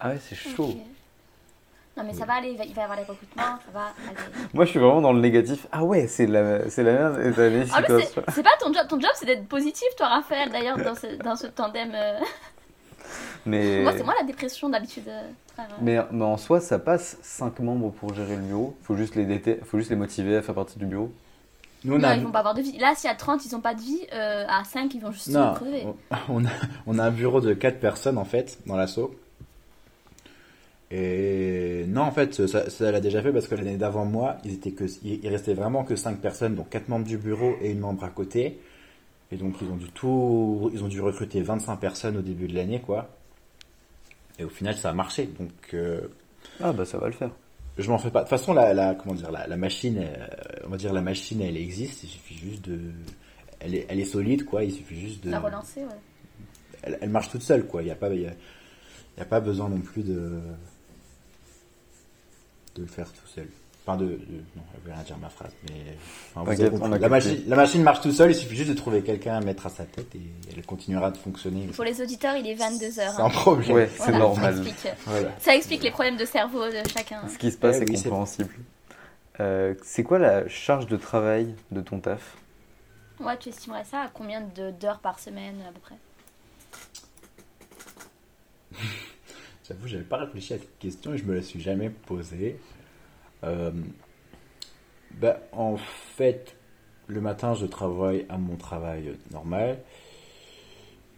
[0.02, 0.74] Ah ouais, c'est chaud.
[1.97, 3.82] Non mais ça va aller, il va, il va y avoir les recrutements, ça va
[4.08, 4.18] aller.
[4.54, 5.68] Moi, je suis vraiment dans le négatif.
[5.74, 7.20] Ah ouais, c'est la, c'est la merde.
[7.26, 9.88] Et t'as des Ah mais c'est c'est pas ton job, ton job c'est d'être positif
[9.97, 11.91] toi Raphaël d'ailleurs dans ce, dans ce tandem.
[11.93, 12.18] euh.
[13.45, 13.82] Mais...
[13.84, 15.08] Moi c'est moi la dépression d'habitude.
[15.08, 15.22] euh,
[15.54, 15.68] frère.
[15.82, 18.76] Mais, mais en soi, ça passe 5 membres pour gérer le bureau.
[18.84, 21.12] Faut juste les déter- faut juste les motiver à faire partie du bureau.
[21.84, 22.78] Nous, on non, a, ils vont pas avoir de vie.
[22.78, 23.99] Là, s'il y a 30, ils ont pas de vie.
[24.14, 25.86] euh, à 5, ils vont juste Non, crever.
[25.86, 26.49] on, on a,
[26.88, 29.14] on a un bureau de 4 personnes en fait dans l'assaut.
[30.94, 34.54] Et non, en fait, ça, ça l'a déjà fait parce que l'année d'avant moi, ils
[34.54, 37.72] étaient que, il il restait vraiment que 5 personnes, donc 4 membres du bureau et
[37.72, 38.60] une membre à côté.
[39.32, 42.56] Et donc ils ont dû tout, ils ont dû recruter 25 personnes au début de
[42.56, 43.08] l'année, quoi.
[44.38, 45.30] Et au final, ça a marché.
[45.39, 46.02] Donc euh,
[46.62, 47.32] Ah bah ça va le faire.
[47.78, 48.20] je m'en fais pas.
[48.20, 50.26] De toute façon, la, la comment dire, la, la machine, euh,
[50.66, 52.04] on va dire la machine, elle existe.
[52.04, 52.78] Il suffit juste de,
[53.62, 54.66] elle est, elle est solide, quoi.
[54.66, 55.88] Il suffit juste de La relancer, ouais.
[56.84, 57.82] elle, elle marche toute seule, quoi.
[57.82, 58.32] Il n'y a, pas- il y a,
[59.16, 60.39] il y a pas besoin non plus de,
[62.76, 63.47] de le faire tout seul.
[63.86, 64.11] Enfin, de, de-
[64.55, 65.97] non, je vais rien dire ma phrase, mais
[66.36, 66.89] enfin, vous avez T'inquiète, compris.
[66.89, 69.38] on a la, machine, la machine marche tout seul, il suffit juste de trouver quelqu'un
[69.38, 70.22] à mettre à sa tête et
[70.55, 71.65] elle continuera de fonctionner.
[71.67, 73.15] Pour les auditeurs, il est 22h.
[73.15, 73.72] Sans problème.
[73.72, 74.53] Ouais, c'est normal.
[74.55, 75.30] Ça explique, Voilà.
[75.39, 77.28] ça explique les problèmes de cerveau de chacun.
[77.28, 78.53] Ce qui se passe Eh est oui, c'est- compréhensible.
[79.39, 82.36] Euh, c'est quoi la charge de travail de ton taf?
[83.19, 85.95] Ouais, tu estimerais ça à combien de- d'heures par semaine à peu près?
[89.72, 92.57] J'avoue, j'avais pas réfléchi à cette question et je me la suis jamais posée.
[93.45, 93.72] Euh,
[95.11, 96.57] bah, en fait,
[97.07, 99.80] le matin, je travaille à mon travail normal.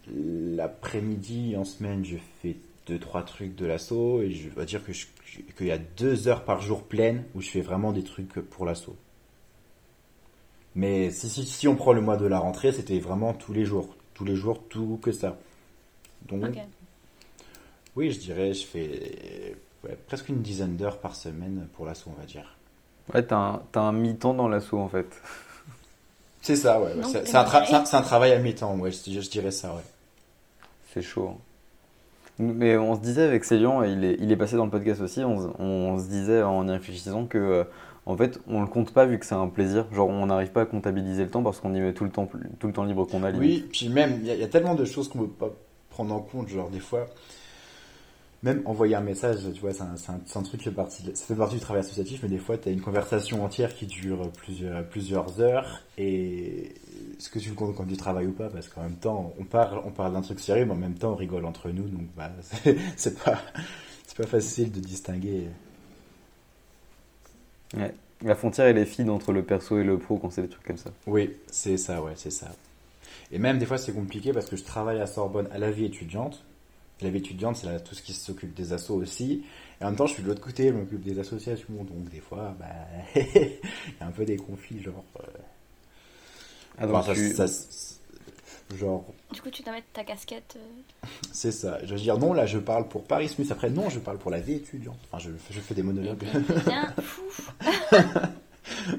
[0.06, 2.54] L'après-midi, en semaine, je fais
[2.86, 4.92] deux trois trucs de l'assaut et je vais dire que
[5.56, 8.66] qu'il y a deux heures par jour pleines où je fais vraiment des trucs pour
[8.66, 8.96] l'assaut.
[10.76, 13.96] Mais si, on prend le mois de la rentrée, c'était vraiment tous les jours.
[14.12, 15.38] Tous les jours, tout que ça.
[16.28, 16.56] Donc.
[17.96, 22.20] Oui, je dirais, je fais ouais, presque une dizaine d'heures par semaine pour l'assaut, on
[22.20, 22.56] va dire.
[23.12, 25.06] Ouais, t'as un, t'as un mi-temps dans l'assaut en fait.
[26.42, 26.94] C'est ça, ouais.
[26.94, 27.66] Donc, C'est un, tra- matinées.
[27.68, 29.82] c'est un- c'est un travail à mi-temps, ouais, je, je dirais ça, ouais.
[30.92, 31.30] C'est chaud.
[31.34, 31.38] hein.
[32.38, 35.00] Mais on se disait avec Célian, et il est, il est passé dans le podcast
[35.00, 37.64] aussi, on, se- on se disait en y réfléchissant que euh,
[38.06, 39.86] en fait on le compte pas vu que c'est un plaisir.
[39.92, 42.28] Genre on n'arrive pas à comptabiliser le temps parce qu'on y met tout le temps,
[42.58, 43.30] tout le temps libre qu'on a.
[43.30, 43.62] limite.
[43.62, 45.46] Oui, puis même, il y, a- il y a tellement de choses qu'on ne peut
[45.48, 45.54] pas
[45.90, 47.06] prendre en compte, genre des fois,
[48.44, 51.54] même envoyer un message, tu vois, c'est un, truc qui fait partie, ça fait partie
[51.54, 55.40] du travail associatif, mais des fois, tu as une conversation entière qui dure plusieurs, plusieurs
[55.40, 56.74] heures, et
[57.18, 58.50] est-ce que tu le comptes comme du travail ou pas?
[58.50, 61.12] Parce qu'en même temps, on parle, on parle d'un truc sérieux, mais en même temps,
[61.12, 62.30] on rigole entre nous, donc bah,
[62.96, 63.40] c'est pas,
[64.14, 65.48] pas facile de distinguer.
[67.74, 67.94] Ouais.
[68.22, 70.66] La frontière elle est fine entre le perso et le pro quand c'est des trucs
[70.66, 70.90] comme ça.
[71.06, 72.48] Oui, c'est ça, ouais, c'est ça.
[73.32, 75.86] Et même des fois, c'est compliqué parce que je travaille à Sorbonne à la vie
[75.86, 76.44] étudiante.
[77.00, 79.44] La vie étudiante, c'est tout ce qui s'occupe des assos aussi.
[79.80, 81.66] Et en même temps, je suis de l'autre côté, je m'occupe des associations.
[81.74, 82.66] Donc, des fois, bah,
[83.16, 83.22] il
[84.00, 85.04] y a un peu des conflits, genre.
[85.20, 85.22] euh,
[86.78, 87.46] Ah, donc enfin, ça- tu- ça-
[88.78, 90.56] Genre, Du coup, tu dois mettre ta casquette.
[90.56, 91.78] euh, c'est ça.
[91.84, 93.46] Je veux dire, non, là, je parle pour Parismus.
[93.50, 94.96] Après, non, je parle pour la vie étudiante.
[95.12, 96.24] Enfin, je, je fais des monologues.
[96.64, 97.22] bien fou.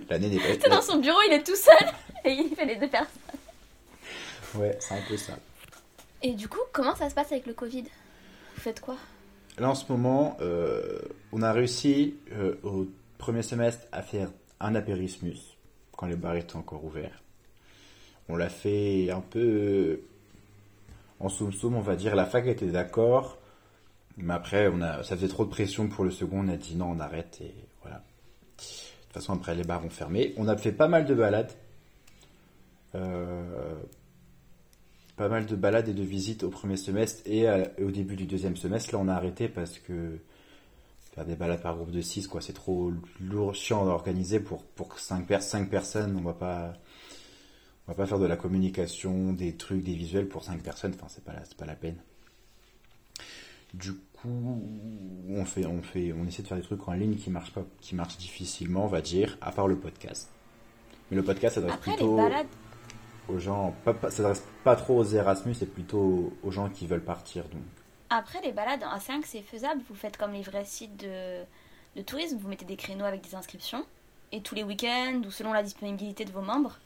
[0.09, 0.55] L'année n'est pas.
[0.61, 1.89] T'es dans son bureau, il est tout seul
[2.25, 3.07] et il fait les deux personnes.
[4.55, 5.33] Ouais, c'est un peu ça.
[6.25, 7.83] Et du coup, comment ça se passe avec le Covid?
[7.83, 8.95] Vous faites quoi?
[9.59, 10.99] Là, en ce moment, euh,
[11.31, 12.87] on a réussi euh, au
[13.19, 15.37] premier semestre à faire un apérismus
[15.95, 17.21] quand les bars étaient encore ouverts.
[18.27, 20.01] On l'a fait un peu euh,
[21.19, 22.15] en soum-soum, on va dire.
[22.15, 23.37] La fac était d'accord,
[24.17, 26.39] mais après, on a, ça faisait trop de pression pour le second.
[26.39, 27.53] On a dit non, on arrête et
[27.83, 27.97] voilà.
[27.97, 30.33] De toute façon, après, les bars ont fermé.
[30.37, 31.53] On a fait pas mal de balades.
[35.19, 37.91] Euh, pas mal de balades et de visites au premier semestre et, à- et au
[37.91, 38.93] début du deuxième semestre.
[38.93, 40.17] Là, on a arrêté parce que
[41.13, 42.91] faire des balades par groupe de 6, quoi, c'est trop
[43.21, 45.25] lourd, chiant à organiser pour, pour 5,
[45.69, 46.17] personnes.
[46.17, 46.73] On va pas,
[47.87, 50.93] on va pas faire de la communication, des trucs, des visuels pour 5 personnes.
[50.95, 51.97] Enfin, c'est pas, la- c'est pas la peine.
[53.73, 54.61] Du coup,
[55.29, 57.65] on fait, on fait, on essaie de faire des trucs en ligne qui marchent pas,
[57.81, 60.29] qui marchent difficilement, on va dire, à part le podcast.
[61.11, 62.47] Mais le podcast, ça doit être les plutôt balades.
[63.29, 66.87] Aux gens, pas, pas- ça s'adresse pas trop aux Erasmus, c'est plutôt aux gens qui
[66.87, 67.43] veulent partir.
[67.45, 67.61] Donc,
[68.09, 69.81] Après, les balades en A5, c'est faisable?
[69.89, 71.41] Vous faites comme les vrais sites de,
[71.95, 72.37] de tourisme.
[72.37, 73.83] Vous mettez des créneaux avec des inscriptions.
[74.31, 76.77] Et tous les week-ends, ou selon la disponibilité de vos membres,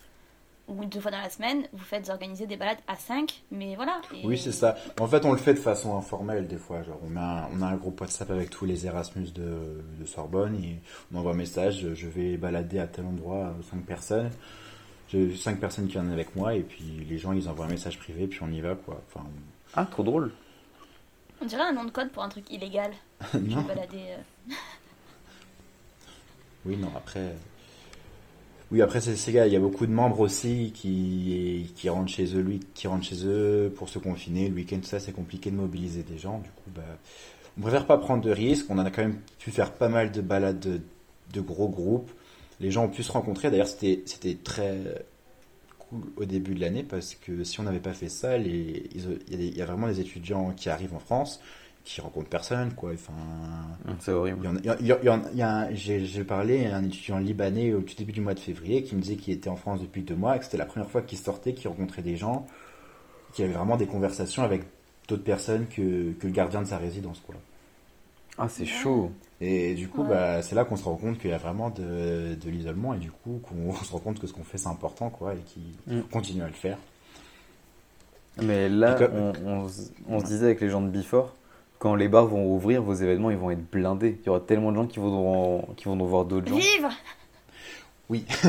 [0.67, 3.41] ou deux fois dans la semaine, vous faites organiser des balades à 5.
[3.51, 4.01] Mais voilà.
[4.13, 4.75] Et- oui, c'est ça.
[4.99, 6.83] En fait, on le fait de façon informelle des fois.
[6.83, 10.05] Genre, on a, un- on a un groupe WhatsApp avec tous les Erasmus de, de
[10.05, 10.79] Sorbonne et
[11.11, 11.87] on envoie un message.
[11.95, 14.29] Je vais balader à tel endroit 5 personnes.
[15.11, 17.97] J'ai 5 personnes qui viennent avec moi et puis les gens ils envoient un message
[17.97, 19.01] privé puis on y va quoi.
[19.07, 19.25] Enfin,
[19.75, 20.31] Ah, trop drôle.
[21.41, 22.91] On dirait un nom de code pour un truc illégal.
[23.41, 23.61] Non.
[23.61, 23.97] balader.
[24.49, 24.53] euh.
[26.65, 27.35] Oui, non, après.
[28.71, 32.11] Oui, après, c'est ces gars, il y a beaucoup de membres aussi qui, qui rentrent
[32.11, 34.49] chez eux, lui, qui rentrent chez eux pour se confiner.
[34.49, 36.39] Le week-end, tout ça, c'est compliqué de mobiliser des gens.
[36.39, 36.81] Du coup, bah,
[37.57, 38.65] on préfère pas prendre de risques.
[38.69, 40.81] On en a quand même pu faire pas mal de balades de,
[41.33, 42.11] de gros groupes.
[42.59, 43.49] Les gens ont pu se rencontrer.
[43.51, 45.05] D'ailleurs, c'était, c'était très
[45.77, 49.61] cool au début de l'année parce que si on n'avait pas fait ça, il y,
[49.61, 51.41] a y vraiment des étudiants qui arrivent en France
[51.83, 52.91] qui rencontrent personne, quoi.
[52.93, 53.13] Enfin,
[53.99, 54.47] C'est horrible.
[55.73, 59.01] j'ai parlé à un étudiant libanais au tout début du mois de février qui me
[59.01, 61.17] disait qu'il était en France depuis deux mois et que c'était la première fois qu'il
[61.17, 62.45] sortait, qu'il rencontrait des gens,
[63.33, 64.63] qu'il avait vraiment des conversations avec
[65.07, 67.21] d'autres personnes que, que le gardien de sa résidence.
[67.25, 67.35] Quoi.
[68.39, 69.11] Ah, c'est chaud.
[69.41, 70.09] Et du coup, Ouais.
[70.09, 72.97] bah, c'est là qu'on se rend compte qu'il y a vraiment de, de l'isolement et
[72.97, 75.63] du coup qu'on se rend compte que ce qu'on fait c'est important quoi, et qu'il
[75.87, 76.01] Mm.
[76.01, 76.77] faut continuer à le faire.
[78.41, 79.13] Mais là, comme-
[79.45, 81.35] on, on se- on se disait avec les gens de Before,
[81.77, 84.17] quand les bars vont ouvrir, vos événements ils vont être blindés.
[84.23, 86.55] Il y aura tellement de gens qui voudront, qui vont voir d'autres gens.
[86.57, 86.87] Vive
[88.09, 88.25] Oui,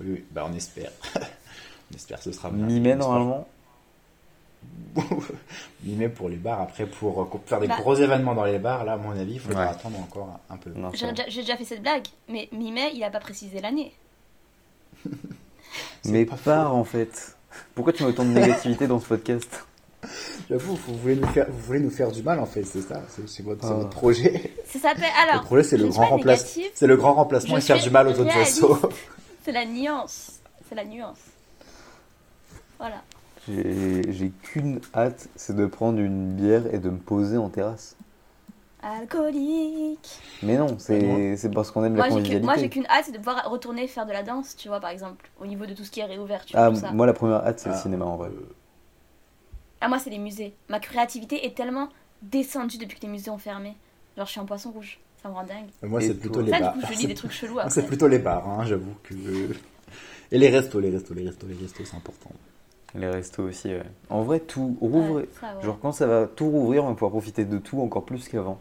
[0.00, 0.90] oui, oui, bah, on espère.
[1.90, 2.66] on espère que ce sera bien.
[2.66, 3.46] Mi-mai normalement.
[5.84, 6.60] Mi-mai pour les bars.
[6.60, 7.76] Après, pour euh, faire des Bah.
[7.78, 9.70] gros événements dans les bars, là, à mon avis, il faudra Ouais.
[9.70, 10.72] attendre encore un, peu.
[11.28, 13.92] J'ai déjà, fait cette blague, mais mi-mai, il a pas précisé l'année.
[16.04, 17.36] Mais pas pars en fait.
[17.74, 19.64] Pourquoi tu mets autant de négativité dans ce podcast?
[20.50, 23.02] J'avoue, vous voulez, nous faire, vous voulez nous faire du mal, en fait, c'est ça
[23.26, 23.74] C'est votre, c'est Ah.
[23.74, 24.52] votre projet.
[24.66, 25.04] Ça s'appelle.
[25.24, 28.08] le Alors, projet, c'est le grand négative, C'est le grand remplacement et faire du mal
[28.08, 28.58] aux autres réaliste.
[28.64, 28.88] assos.
[29.44, 30.40] c'est la nuance.
[30.68, 31.18] C'est la nuance.
[32.78, 33.02] Voilà.
[33.48, 37.96] J'ai j'ai qu'une hâte, c'est de prendre une bière et de me poser en terrasse.
[38.82, 40.20] Alcoolique.
[40.42, 42.68] Mais non, c'est c'est parce qu'on aime la Moi, j'ai que- moi, j'ai convivialité.
[42.68, 45.46] qu'une hâte, c'est de pouvoir retourner faire de la danse, tu vois, par exemple, au
[45.46, 46.92] niveau de tout ce qui est réouverture, Ah, tout ça.
[46.92, 48.28] moi la première hâte c'est le Ah, cinéma en vrai.
[48.28, 48.54] euh,
[49.80, 50.54] Ah, moi, c'est les musées.
[50.68, 51.88] Ma créativité est tellement
[52.22, 53.74] descendue depuis que les musées ont fermé.
[54.16, 55.00] Genre, je suis un poisson rouge.
[55.22, 55.68] Ça me rend dingue.
[55.82, 56.72] Moi, c'est plutôt les Ça, du bars.
[56.74, 57.70] coup, je lis C'est- des trucs chelous après.
[57.70, 59.14] C'est plutôt les bars, hein, j'avoue que.
[60.32, 62.30] Et les restos, les restos, les restos, les restos, c'est important.
[62.94, 63.82] Les restos aussi, ouais.
[64.10, 65.16] En vrai, tout rouvre.
[65.20, 65.62] Ouais, ça, ouais.
[65.64, 68.58] Genre quand ça va tout rouvrir, on va pouvoir profiter de tout encore plus qu'avant.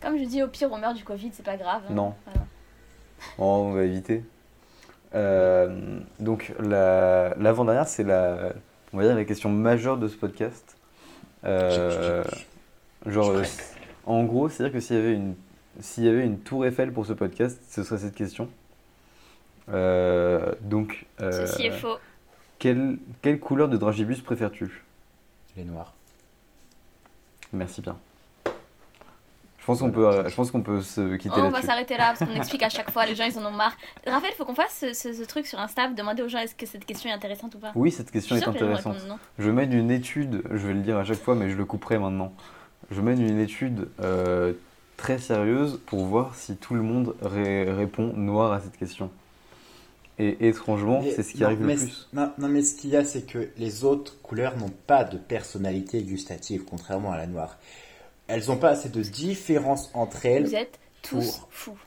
[0.00, 1.82] Comme je dis, au pire, on meurt du Covid, c'est pas grave.
[1.88, 1.92] hein.
[1.94, 2.14] Non.
[2.26, 2.40] Voilà.
[3.38, 4.24] Oh, on va éviter.
[5.14, 8.52] Euh, donc la- l'avant-dernière, c'est la,
[8.92, 10.76] on va dire la question majeure de ce podcast.
[11.44, 12.24] Euh,
[13.06, 13.42] genre, euh,
[14.06, 15.34] en gros, c'est-à-dire que s'il y avait une,
[15.80, 18.48] s'il y avait une tour Eiffel pour ce podcast, ce serait cette question.
[19.68, 21.96] Euh, donc, euh, Ceci est faux.
[22.62, 24.84] Quelle, quelle couleur de dragibus préfères-tu?
[25.56, 25.92] Les noirs.
[27.52, 27.96] Merci bien.
[28.46, 31.96] Je pense qu'on peut, euh, je pense qu'on peut se quitter Oh, on va s'arrêter
[31.96, 33.76] là parce qu'on explique à chaque fois, les gens ils en ont marre.
[34.06, 36.66] Raphaël, faut qu'on fasse ce, ce- ce truc sur Insta, demander aux gens est-ce que
[36.66, 37.72] cette question est intéressante ou pas?
[37.74, 38.96] Oui, cette Je question suis est intéressante.
[39.40, 41.98] Je mène une étude, je vais le dire à chaque fois, mais je le couperai
[41.98, 42.32] maintenant.
[42.92, 44.52] Je mène une étude euh,
[44.96, 49.10] très sérieuse pour voir si tout le monde ré- répond noir à cette question.
[50.18, 52.08] Et étrangement, c'est ce qui non, arrive mais le plus.
[52.12, 55.16] Non, non, mais ce qu'il y a, c'est que les autres couleurs n'ont pas de
[55.16, 57.56] personnalité gustative, contrairement à la noire.
[58.28, 60.46] Elles n'ont pas assez de différence entre elles.
[60.46, 61.78] Vous êtes tous pour- fous.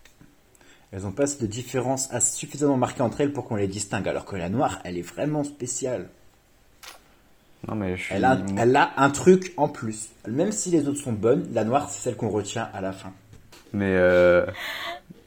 [0.92, 4.08] Elles n'ont pas assez de différence assez suffisamment marquée entre elles pour qu'on les distingue.
[4.08, 6.10] Alors que la noire, elle est vraiment spéciale.
[7.68, 8.16] Non, mais je suis.
[8.16, 10.10] Elle a, elle a un truc en plus.
[10.28, 13.12] Même si les autres sont bonnes, la noire, c'est celle qu'on retient à la fin.
[13.74, 14.46] Mais, euh...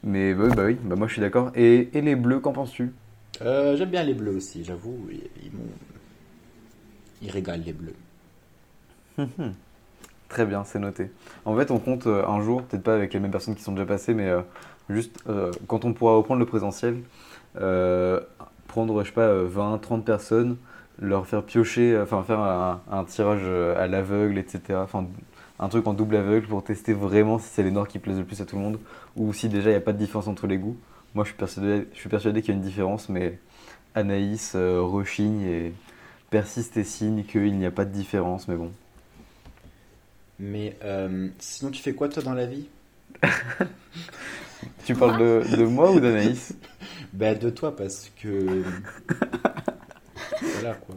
[0.05, 1.51] mais oui, bah oui, bah moi je suis d'accord.
[1.55, 2.93] Et, et les bleus, qu'en penses-tu?
[3.43, 5.09] Euh, J'aime bien les bleus aussi, j'avoue.
[5.11, 5.53] Ils, ils
[7.23, 7.95] Ils régalent les bleus.
[9.19, 9.55] Mhm.
[10.29, 11.11] Très bien, c'est noté.
[11.45, 13.73] En fait, on compte euh, un jour, peut-être pas avec les mêmes personnes qui sont
[13.73, 14.43] déjà passées, mais euh,
[14.91, 16.99] juste euh, quand on pourra reprendre le présentiel,
[17.61, 18.21] euh,
[18.69, 20.59] prendre, je sais pas, euh, 20, 30 personnes,
[21.01, 23.45] leur faire piocher, enfin faire un, un tirage
[23.79, 24.83] à l'aveugle, etc.
[24.85, 25.07] Enfin,
[25.59, 28.25] un truc en double aveugle pour tester vraiment si c'est les noirs qui plaisent le
[28.25, 28.79] plus à tout le monde,
[29.17, 30.77] ou si déjà il n'y a pas de différence entre les goûts.
[31.15, 33.39] Moi, je suis persuadé, je suis persuadé qu'il y a une différence, mais
[33.95, 35.73] Anaïs euh, rechigne et
[36.31, 38.71] persiste et signe qu'il n'y a pas de différence, mais bon.
[40.39, 42.69] Mais euh, sinon, tu fais quoi toi dans la vie?
[44.85, 46.55] Tu parles de, de moi ou d'Anaïs?
[47.13, 48.63] Ben de toi parce que
[50.43, 50.97] voilà quoi.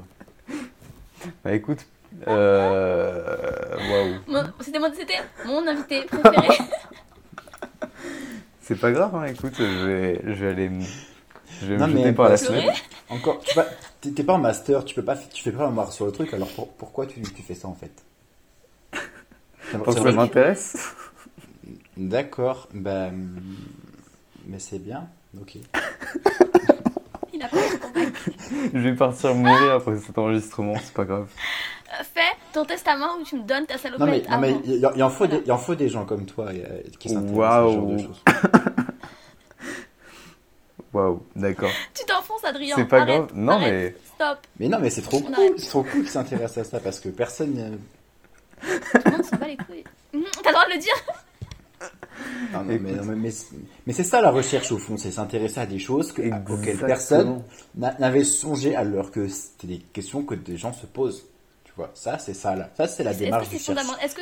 [1.43, 1.86] Bah écoute,
[2.28, 3.78] euh...
[4.28, 4.80] waouh, C'était
[5.45, 6.57] mon, invité préféré.
[8.62, 10.84] c'est pas grave, hein, écoute, je vais, je vais aller me,
[11.62, 12.80] je vais me Non, mais jeter par la fenêtre.
[13.09, 13.68] Encore, tu vas-
[14.01, 16.34] t'es pas en master, tu peux pas, tu fais pas un marre sur le truc.
[16.34, 17.91] Alors pour- pourquoi tu, tu fais ça en fait?
[19.72, 20.93] Parce que ça m'intéresse.
[21.97, 23.14] D'accord, ben
[24.47, 25.07] mais c'est bien.
[25.39, 25.57] Ok.
[27.34, 27.57] Il a pas.
[28.74, 31.28] Je vais partir mourir après cet enregistrement, c'est pas grave.
[32.54, 34.62] Ton testament où tu me donnes ta Non mais, salopette non, mais avant.
[34.66, 37.39] il, y en faut des, il en faut des gens comme toi euh, qui s'intéressent
[37.43, 38.24] à ce genre de choses.
[40.93, 41.72] Waouh, d'accord.
[41.93, 42.76] Tu t'enfonces, Adrien.
[42.76, 43.32] C'est pas Arrête, grave.
[43.36, 43.97] Non, arrête.
[44.16, 44.39] Stop.
[44.60, 46.99] Mais non, mais c'est trop On cool, c'est trop cool qu'ils s'intéressent à ça parce
[46.99, 47.80] que personne.
[48.62, 48.68] Tout
[49.06, 49.84] le monde s'en bat les couilles.
[50.14, 50.93] Mhm, T'as le droit de le dire
[52.54, 53.32] Non, non, mais, non, mais, mais-
[53.88, 56.22] mais c'est ça la recherche au fond, c'est s'intéresser à des choses que-
[56.52, 57.41] auxquelles personne
[57.76, 61.26] n'a- n'avait songé alors que c'était des questions que des gens se posent.
[61.93, 62.69] Ça c'est ça là.
[62.75, 63.84] Ça c'est la Est-ce démarche que du c'est chercheur.
[63.86, 64.21] fondamental Est-ce que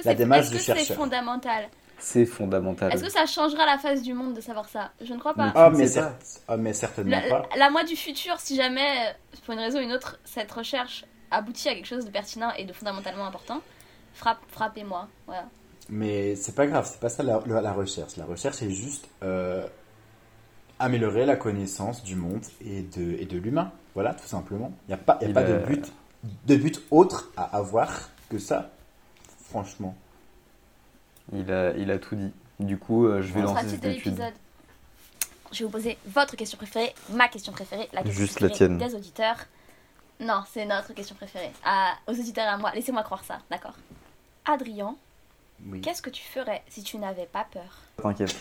[0.77, 1.69] La c'est fondamental?
[2.01, 2.93] C'est fondamental.
[2.93, 4.91] Est-ce que ça changera la face du monde de savoir ça?
[5.01, 5.51] Je ne crois pas.
[5.53, 6.09] Ah mais, cer-
[6.47, 7.49] ah, mais certainement La, pas.
[7.51, 11.03] la- la moi du futur, si jamais, pour une raison ou une autre, cette recherche
[11.29, 13.61] aboutit à quelque chose de pertinent et de fondamentalement important,
[14.13, 15.09] frappe, frappez-moi.
[15.27, 15.45] Voilà.
[15.89, 18.15] Mais c'est pas grave, c'est pas ça la, la- la recherche.
[18.15, 19.67] La recherche c'est juste euh,
[20.79, 23.71] améliorer la connaissance du monde et de, et de l'humain.
[23.93, 24.71] Voilà, tout simplement.
[24.87, 25.91] Il n'y a pas, il y a Il pas de but
[26.45, 28.69] de but autre à avoir que ça.
[29.49, 29.95] Franchement.
[31.33, 32.31] Il a, il a tout dit.
[32.59, 34.05] Du coup, euh, je vais lancer titre cette de étude.
[34.05, 34.33] l'épisode.
[35.51, 38.77] Je vais vous poser votre question préférée, ma question préférée, la question Juste la tienne.
[38.77, 39.37] des auditeurs.
[40.19, 41.51] Non, c'est notre question préférée.
[41.63, 43.73] À- aux auditeurs et à moi, laissez-moi croire ça, d'accord
[44.45, 44.95] Adrien,
[45.65, 45.81] Oui.
[45.81, 47.77] qu'est-ce que tu ferais si tu n'avais pas peur?
[48.01, 48.35] T'inquiète.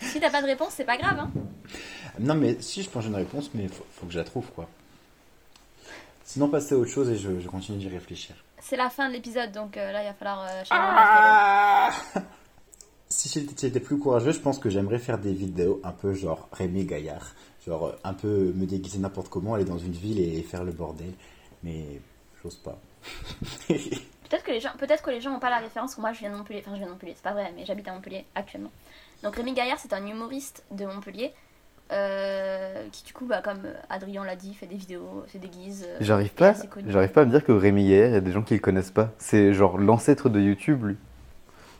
[0.00, 1.30] Si t'as pas de réponse, c'est pas grave, hein
[2.20, 4.46] Non, mais si je pense j'ai une réponse, mais faut, faut que je la trouve,
[4.52, 4.68] quoi.
[6.28, 8.36] Sinon, passer à autre chose et je, je continue d'y réfléchir.
[8.60, 10.42] C'est la fin de l'épisode, donc euh, là, il va falloir...
[10.42, 11.90] euh, changer Ah
[13.08, 16.46] Si j'étais j'étais plus courageux, je pense que j'aimerais faire des vidéos un peu genre
[16.52, 17.32] Rémi Gaillard.
[17.66, 20.72] Genre euh, un peu me déguiser n'importe comment, aller dans une ville et faire le
[20.72, 21.14] bordel.
[21.62, 21.98] Mais
[22.42, 22.78] j'ose pas.
[23.68, 25.94] Peut-être que les gens, peut-être que les gens n'ont pas la référence.
[25.94, 26.60] que Moi, je viens de Montpellier.
[26.60, 27.14] Enfin, je viens de Montpellier.
[27.16, 28.70] C'est pas vrai, mais j'habite à Montpellier actuellement.
[29.22, 31.30] Donc Rémi Gaillard, c'est un humoriste de Montpellier euh,
[32.92, 33.60] qui, du coup, bah, comme
[33.90, 35.86] Adrien l'a dit, fait des vidéos, se déguise.
[35.88, 36.54] euh, J'arrive pas,
[36.86, 38.60] j'arrive pas à me dire que Rémi Gaillard, il y a des gens qui le
[38.60, 39.10] connaissent pas.
[39.18, 40.96] C'est genre l'ancêtre de YouTube, lui.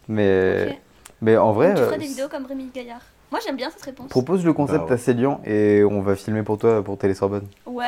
[0.09, 0.79] Mais,
[1.21, 3.03] mais en vrai, Donc, tu euh, ferais des vidéos comme Rémi Gaillard.
[3.31, 4.09] Moi, j'aime bien cette réponse.
[4.09, 4.93] propose le concept Bah ouais.
[4.93, 7.47] à Célian et on va filmer pour toi pour Télé Sorbonne.
[7.67, 7.85] Ouais.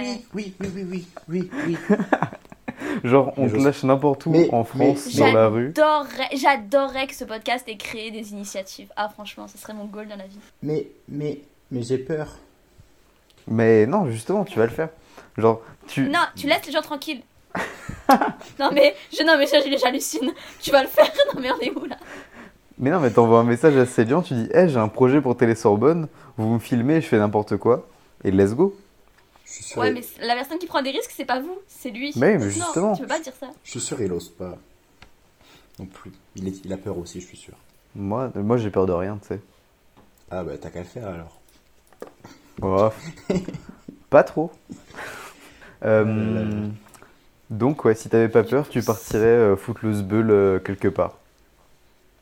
[0.00, 1.76] Oui, oui, oui, oui, oui, oui.
[3.04, 5.72] Genre, on te lâche n'importe où Mais- en France, dans la rue.
[5.76, 8.88] J'adorerais, j'adorerais que ce podcast ait créé des initiatives.
[8.96, 10.38] Ah, franchement, ce serait mon goal dans la vie.
[10.62, 11.40] Mais, mais,
[11.70, 12.28] mais j'ai peur.
[13.46, 14.90] Mais non, justement, tu vas le faire.
[15.36, 16.08] Genre, tu.
[16.08, 17.22] Non, tu laisses les gens tranquilles.
[18.58, 20.32] non mais, je, non mais ça, je- j'hallucine.
[20.60, 21.10] Tu vas le faire.
[21.34, 21.96] Non mais on est où là
[22.78, 25.36] Mais non, mais t'envoies un message à Célian, tu dis, hey, j'ai un projet pour
[25.36, 27.86] Télé Sorbonne, vous me filmez, je fais n'importe quoi,
[28.24, 28.76] et let's go.
[29.44, 31.90] Je suis sûr, Ouais, mais la personne qui prend des risques, c'est pas vous, c'est
[31.90, 32.12] lui.
[32.16, 32.94] Mais mais Non, justement.
[32.94, 33.48] tu peux pas dire ça.
[33.64, 34.56] je suis sûr il ose pas.
[35.78, 36.12] Non plus.
[36.36, 37.54] Il, est- il a peur aussi, je suis sûr.
[37.94, 39.40] Moi, moi j'ai peur de rien, tu sais.
[40.30, 41.37] Ah bah t'as qu'à le faire alors.
[42.62, 42.90] Oh,
[44.10, 44.50] pas trop.
[45.84, 46.68] Euh, là.
[47.50, 51.18] donc, ouais, si t'avais pas peur, tu partirais euh, foutre le sbeul euh, quelque part.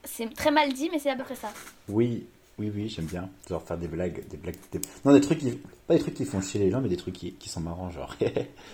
[0.05, 1.53] C'est très mal dit, mais c'est à peu près ça.
[1.89, 2.27] Oui,
[2.59, 3.29] Oui, oui, j'aime bien.
[3.49, 6.25] Genre faire des blagues, des blagues, des- non des trucs qui, pas des trucs qui
[6.25, 8.15] font chier les gens, mais des trucs qui, qui sont marrants, genre.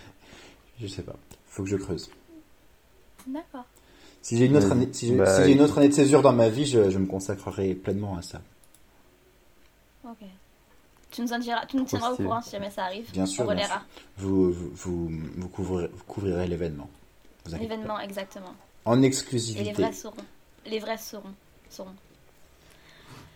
[0.81, 1.17] je sais pas.
[1.49, 2.11] Faut que je creuse.
[3.27, 3.65] D'accord.
[4.21, 4.73] Si j'ai une autre Vas-y.
[4.73, 6.91] année, si j'ai Bah, si j'ai une autre année de césure dans ma vie, je,
[6.91, 8.41] je me consacrerai pleinement à ça.
[10.05, 10.23] Ok.
[11.13, 13.11] Tu nous en diras, tu nous tiendras au courant si jamais ça arrive.
[13.13, 13.81] Bien sûr, On bien sûr.
[14.17, 16.89] Vous, vous, vous, vous couvrirez, vous couvrirez l'événement.
[17.47, 18.55] L'événement, exactement.
[18.85, 19.73] En Et les exclusivité.
[19.73, 20.17] vrais sauront.
[20.67, 21.35] Les vrais sauront.
[21.71, 21.95] sauront.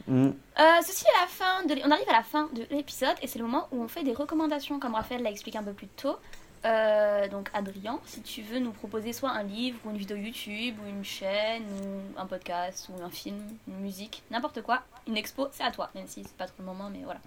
[0.08, 0.28] Hmm.
[0.58, 1.74] Euh, ceci est la fin de.
[1.84, 4.12] On arrive à la fin de l'épisode et c'est le moment où on fait des
[4.14, 6.16] recommandations, comme Raphaël l'a expliqué un peu plus tôt.
[6.64, 10.76] Euh, donc Adrien, si tu veux nous proposer soit un livre ou une vidéo YouTube
[10.82, 13.36] ou une chaîne ou un podcast ou un film,
[13.68, 16.64] une musique, n'importe quoi, une expo, c'est à toi, même si c'est pas trop le
[16.64, 17.20] moment, mais voilà.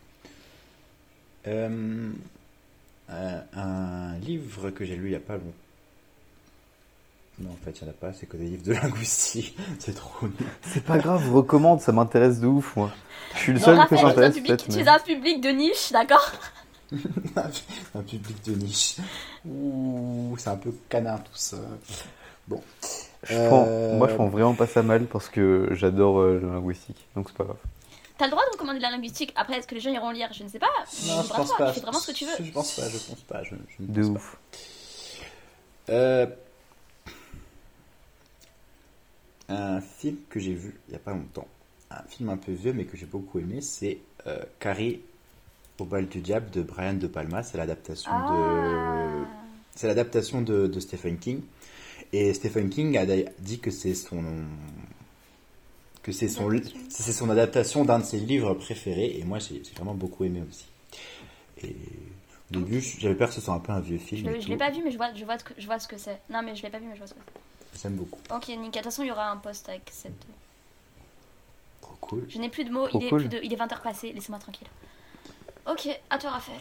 [1.48, 2.12] Euh,
[3.12, 5.46] euh, un livre que j'ai lu il y a pas longtemps.
[7.40, 9.58] Non, en fait, il n'y en a pas, c'est que des livres de linguistique.
[9.80, 10.34] c'est trop nul.
[10.64, 12.92] C'est pas grave, recommande, ça m'intéresse de ouf, moi.
[13.36, 14.10] Je suis le Non, seul que Raphaël, ça tu
[14.42, 16.32] intéresse, mais- es un public de niche, d'accord
[17.96, 18.98] un public de niche.
[19.48, 21.58] Ouh, c'est un peu canin tout ça.
[22.48, 22.62] Bon.
[23.24, 26.50] Je prends- Euh, Moi, je prends vraiment pas ça mal parce que j'adore euh, le
[26.52, 27.58] linguistique, donc c'est pas grave.
[28.20, 29.32] T'as le droit de recommander de la linguistique.
[29.36, 30.30] Après, est-ce que les gens iront lire?
[30.34, 30.68] Je ne sais pas.
[31.08, 31.68] Non, je pense toi, pas.
[31.70, 32.32] Tu fais vraiment ce que tu veux.
[32.46, 33.44] Je pense pas, je pense pas.
[33.44, 34.38] Je, je ne De pense ouf.
[35.88, 35.94] pas.
[35.94, 36.26] Euh,
[39.48, 41.48] un film que j'ai vu il y a pas longtemps,
[41.90, 43.98] un film un peu vieux mais que j'ai beaucoup aimé, c'est
[44.28, 45.02] euh, Carrie
[45.80, 47.42] au bal du diable de Brian De Palma.
[47.42, 48.32] C'est l'adaptation Ah.
[48.32, 49.26] de,
[49.76, 51.42] c'est l'adaptation de, de Stephen King.
[52.12, 53.06] Et Stephen King a
[53.40, 54.24] dit que c'est son
[56.10, 56.50] que c'est son
[56.90, 60.44] c'est son adaptation d'un de ses livres préférés et moi j'ai j'ai vraiment beaucoup aimé
[60.50, 60.66] aussi.
[61.64, 61.76] Et
[62.52, 64.30] au début j'avais peur que ce soit un peu un vieux film.
[64.32, 65.80] Je, et je l'ai pas vu, mais je vois, je vois, ce que- je vois
[65.80, 66.20] ce que c'est.
[66.30, 67.82] Non, mais je l'ai pas vu, mais je vois ce que c'est.
[67.82, 68.20] J'aime beaucoup.
[68.36, 68.62] Ok, nickel.
[68.64, 70.14] De toute façon, il y aura un post avec cette.
[71.82, 72.26] Trop cool.
[72.30, 73.20] Je n'ai plus de mots, Trop il est, cool.
[73.22, 73.40] plus de...
[73.44, 74.68] il est 20h passé, laissez-moi tranquille.
[75.70, 76.60] Ok, à toi, Raphaël.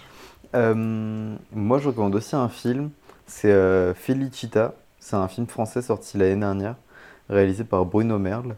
[0.55, 2.91] Euh, moi, je recommande aussi un film.
[3.27, 4.75] C'est euh, Felicita.
[5.01, 6.77] C'est un film français sorti l'année dernière,
[7.31, 8.57] réalisé par Bruno Merle.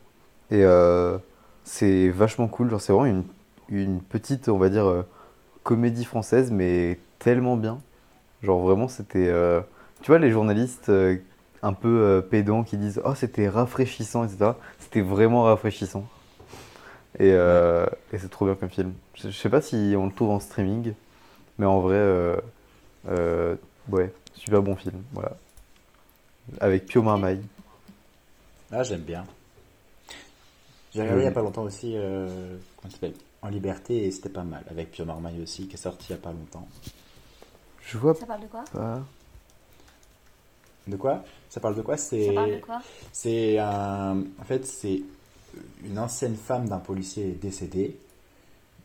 [0.50, 1.18] Et euh,
[1.64, 2.70] c'est vachement cool.
[2.70, 3.24] Genre, c'est vraiment une,
[3.68, 5.02] une petite, on va dire, euh,
[5.62, 7.78] comédie française, mais tellement bien.
[8.42, 9.28] Genre, vraiment, c'était.
[9.28, 9.60] euh,
[10.02, 10.90] tu vois, les journalistes
[11.62, 14.52] un peu pédants qui disent Oh, c'était rafraîchissant, etc.
[14.78, 16.06] C'était vraiment rafraîchissant.
[17.18, 17.36] Et,
[18.16, 18.94] c'est trop bien comme film.
[19.14, 20.94] Je, je sais pas si on le trouve en streaming,
[21.58, 22.00] mais en vrai,
[23.90, 25.02] ouais, super bon film.
[25.12, 25.36] Voilà.
[26.60, 27.42] Avec Pio Marmaille.
[28.72, 29.26] Ah j'aime bien.
[30.92, 33.14] J'ai regardé il y a pas longtemps aussi euh, comment s'appelle?
[33.42, 36.14] En liberté et c'était pas mal avec Pio Marmaille aussi qui est sorti il y
[36.14, 36.66] a pas longtemps.
[37.82, 38.64] Je vois Ça parle de quoi?
[38.72, 39.00] pas.
[40.86, 41.24] De quoi?
[41.48, 41.96] Ça parle de quoi?
[41.96, 42.82] C'est Ça parle de quoi?
[43.12, 44.24] C'est un.
[44.40, 45.02] En fait, c'est
[45.84, 47.96] une ancienne femme d'un policier décédé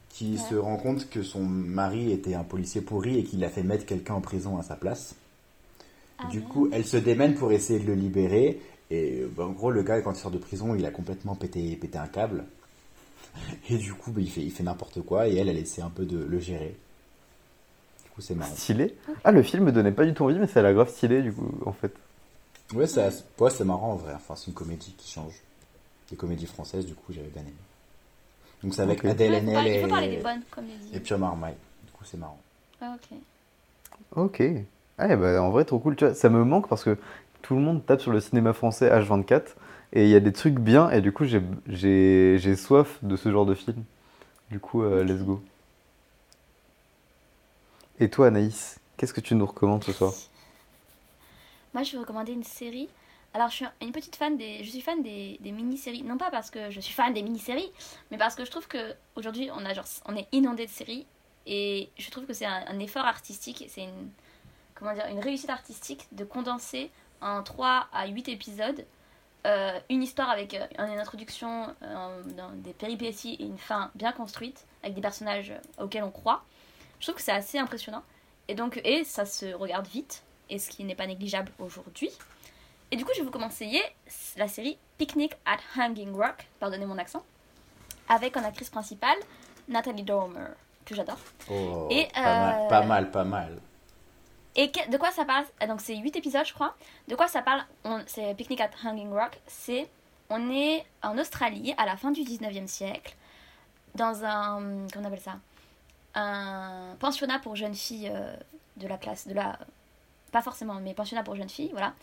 [0.09, 0.49] qui Ouais.
[0.49, 3.85] se rend compte que son mari était un policier pourri et qu'il a fait mettre
[3.85, 5.15] quelqu'un en prison à sa place.
[6.19, 8.61] Ah du coup, elle se démène pour essayer de le libérer.
[8.91, 11.75] Et bah, en gros, le gars, quand il sort de prison, il a complètement pété,
[11.75, 12.43] pété un câble.
[13.69, 15.27] Et du coup, bah, il fait, il fait n'importe quoi.
[15.27, 16.75] Et elle, elle essaie un peu de le gérer.
[18.03, 18.55] Du coup, c'est marrant.
[18.55, 18.95] Stylé.
[19.23, 21.21] Ah, le film me donnait pas du tout envie, mais ça a l'air grave stylé,
[21.21, 21.91] du coup, en fait.
[22.73, 23.09] Ouais, ça,
[23.39, 24.13] ouais, c'est marrant en vrai.
[24.15, 25.33] Enfin, c'est une comédie qui change.
[26.09, 27.53] Des comédies françaises, du coup, j'avais bien aimé.
[28.63, 29.05] Donc c'est avec Ok.
[29.05, 30.89] Adèle Ouais, faut Haenel parler- il faut et, parler des bonnes comédies.
[30.93, 31.55] et Pio Marmaille.
[31.85, 32.39] Du coup, c'est marrant.
[32.81, 33.17] Ah, ok.
[34.15, 34.43] Ok.
[34.97, 35.95] Ah, bah, en vrai, trop cool.
[35.95, 36.97] Tu vois, ça me manque parce que
[37.45, 39.49] tout le monde tape sur le cinéma français H24
[39.93, 43.45] et il y a des trucs bien et du coup, j'ai, soif de ce genre
[43.45, 43.83] de film.
[44.49, 45.43] Du coup, euh, let's go.
[47.99, 50.11] Et toi, Anaïs, qu'est-ce que tu nous recommandes ce soir?
[51.75, 52.89] Moi, je vais recommander une série.
[53.35, 56.01] Alors, je suis une petite fan des, je suis fan des, des mini-séries.
[56.01, 57.71] Non pas parce que je suis fan des mini-séries,
[58.09, 59.63] mais parce que je trouve que aujourd'hui, on
[60.07, 61.05] on est inondé de séries
[61.45, 64.09] et je trouve que c'est un, un effort artistique, c'est une,
[65.11, 66.89] une réussite artistique de condenser
[67.21, 68.85] en 3 à 8 épisodes
[69.45, 74.11] euh, une histoire avec euh, une introduction, euh, dans des péripéties et une fin bien
[74.11, 76.43] construite avec des personnages auxquels on croit.
[76.99, 78.01] Je trouve que c'est assez impressionnant.
[78.47, 82.09] Et donc, et ça se regarde vite, et ce qui n'est pas négligeable aujourd'hui.
[82.89, 83.81] Et du coup, je vais vous conseiller
[84.37, 87.23] la série Picnic at Hanging Rock, pardonnez mon accent,
[88.09, 89.17] avec en actrice principale
[89.67, 90.47] Nathalie Dormer,
[90.85, 91.19] que j'adore.
[91.51, 93.59] Oh, Et, pas, mal, pas mal, pas mal.
[94.55, 96.75] Et de quoi ça parle Ah, Donc c'est 8 épisodes, je crois.
[97.07, 97.63] De quoi ça parle
[98.07, 99.39] C'est Picnic at Hanging Rock.
[99.47, 99.89] C'est
[100.29, 103.15] on est en Australie à la fin du 19e siècle
[103.93, 105.39] dans un comment on appelle ça
[106.15, 108.35] Un pensionnat pour jeunes filles euh,
[108.77, 109.59] de la classe de la
[110.31, 111.93] pas forcément mais pensionnat pour jeunes filles, voilà.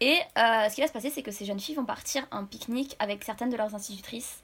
[0.00, 2.44] Et euh, ce qui va se passer, c'est que ces jeunes filles vont partir en
[2.44, 4.42] pique-nique avec certaines de leurs institutrices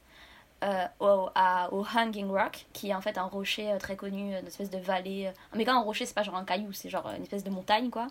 [0.62, 4.34] euh, au, à- au Hanging Rock, qui est en fait un rocher euh, très connu,
[4.34, 5.32] euh, une espèce de vallée.
[5.54, 7.90] Mais quand un rocher, c'est pas genre un caillou, c'est genre une espèce de montagne,
[7.90, 8.06] quoi.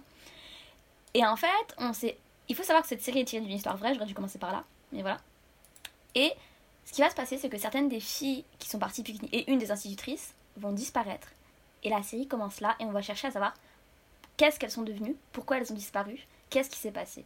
[1.14, 1.47] Et en fait,
[1.78, 2.18] on sait.
[2.47, 4.52] Il faut savoir que cette série est tirée d'une histoire vraie, j'aurais dû commencer par
[4.52, 5.18] là, mais voilà.
[6.16, 6.34] Et
[6.86, 9.52] ce qui va se passer, c'est que certaines des filles qui sont parties pique-niquer, et
[9.52, 11.30] une des institutrices, vont disparaître.
[11.84, 13.54] Et la série commence là, et on va chercher à savoir
[14.36, 17.24] qu'est-ce qu'elles sont devenues, pourquoi elles ont disparu, qu'est-ce qui s'est passé.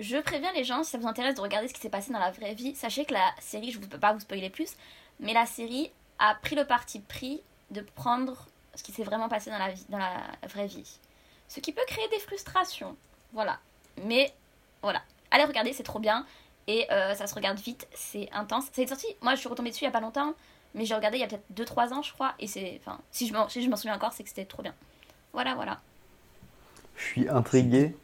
[0.00, 2.18] Je préviens les gens, si ça vous intéresse de regarder ce qui s'est passé dans
[2.18, 4.72] la vraie vie, sachez que la série, je ne peux pas vous spoiler plus,
[5.20, 9.50] mais la série a pris le parti pris de prendre ce qui s'est vraiment passé
[9.50, 10.98] dans la, vie, dans la vraie vie.
[11.48, 12.96] Ce qui peut créer des frustrations.
[13.32, 13.58] Voilà.
[14.02, 14.32] Mais
[14.82, 15.02] voilà.
[15.30, 16.26] Allez regarder, c'est trop bien.
[16.66, 18.64] Et euh, ça se regarde vite, c'est intense.
[18.72, 20.34] C'est sorti, moi je suis retombée dessus il y a pas longtemps,
[20.74, 22.34] mais j'ai regardé il y a peut-être 2-3 ans, je crois.
[22.38, 22.80] Et c'est.
[22.80, 24.74] Enfin, si je m'en souviens encore, c'est que c'était trop bien.
[25.32, 25.80] Voilà, voilà.
[26.96, 27.94] Je suis intrigué.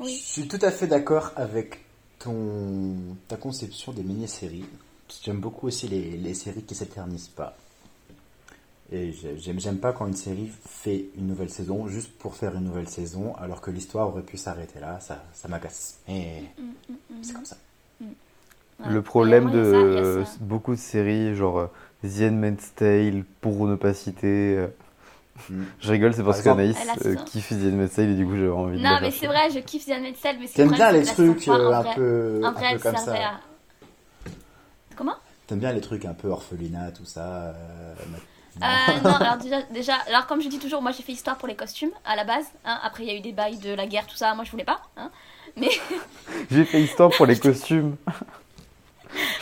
[0.00, 0.14] Oui.
[0.14, 1.80] Je suis tout à fait d'accord avec
[2.18, 2.96] ton
[3.28, 4.64] ta conception des mini-séries.
[5.22, 7.56] J'aime beaucoup aussi les, les séries qui s'éternisent pas.
[8.92, 12.54] Et j'ai- j'aime j'aime pas quand une série fait une nouvelle saison juste pour faire
[12.54, 15.00] une nouvelle saison alors que l'histoire aurait pu s'arrêter là.
[15.00, 15.98] Ça, ça m'agace.
[16.08, 16.44] Mais
[17.22, 17.56] c'est comme ça.
[18.88, 20.30] Le problème ça, de ça.
[20.40, 21.66] beaucoup de séries, genre euh,
[22.04, 24.56] The Handmaid's Tale, pour ne pas citer.
[24.56, 24.85] euh, Mm.
[25.80, 28.78] Je rigole, c'est parce qu'Anaïs euh, kiffe The Handmaid's Tale et du coup j'avais envie
[28.78, 31.48] de Non, mais c'est vrai, je kiffe Diane Metzel, mais c'est T'aimes bien les trucs
[31.48, 33.28] euh, un vrai- peu, En un vrai, comme servait ça.
[33.28, 33.40] à.
[34.96, 35.14] Comment?
[35.46, 37.20] T'aimes bien les trucs un peu orphelinat, tout ça.
[37.20, 37.94] euh,
[38.62, 41.46] Euh, non, alors déjà, déjà, alors comme je dis toujours, moi j'ai fait histoire pour
[41.46, 42.46] les costumes à la base.
[42.64, 42.78] hein.
[42.82, 44.34] Après, il y a eu des bails de la guerre, tout ça.
[44.34, 44.80] Moi, je voulais pas.
[44.96, 45.10] hein.
[45.56, 45.68] Mais
[46.50, 47.96] J'ai fait histoire pour les costumes.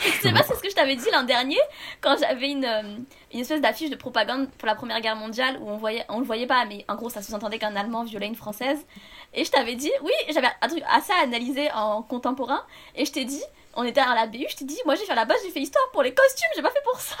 [0.17, 1.59] je sais pas, c'est ce que je t'avais dit l'an dernier
[2.01, 2.97] quand j'avais une, euh,
[3.33, 6.25] une espèce d'affiche de propagande pour la Première Guerre mondiale où on voyait, on le
[6.25, 8.85] voyait pas, mais en gros, ça sous-entendait qu'un Allemand violait une Française.
[9.33, 12.63] Et je t'avais dit, oui, j'avais un truc assez analysé en contemporain.
[12.95, 13.43] Et je t'ai dit,
[13.73, 15.51] on était à la BU, je t'ai dit, moi j'ai fait à la base, j'ai
[15.51, 17.17] fait histoire pour les costumes, j'ai pas fait pour ça.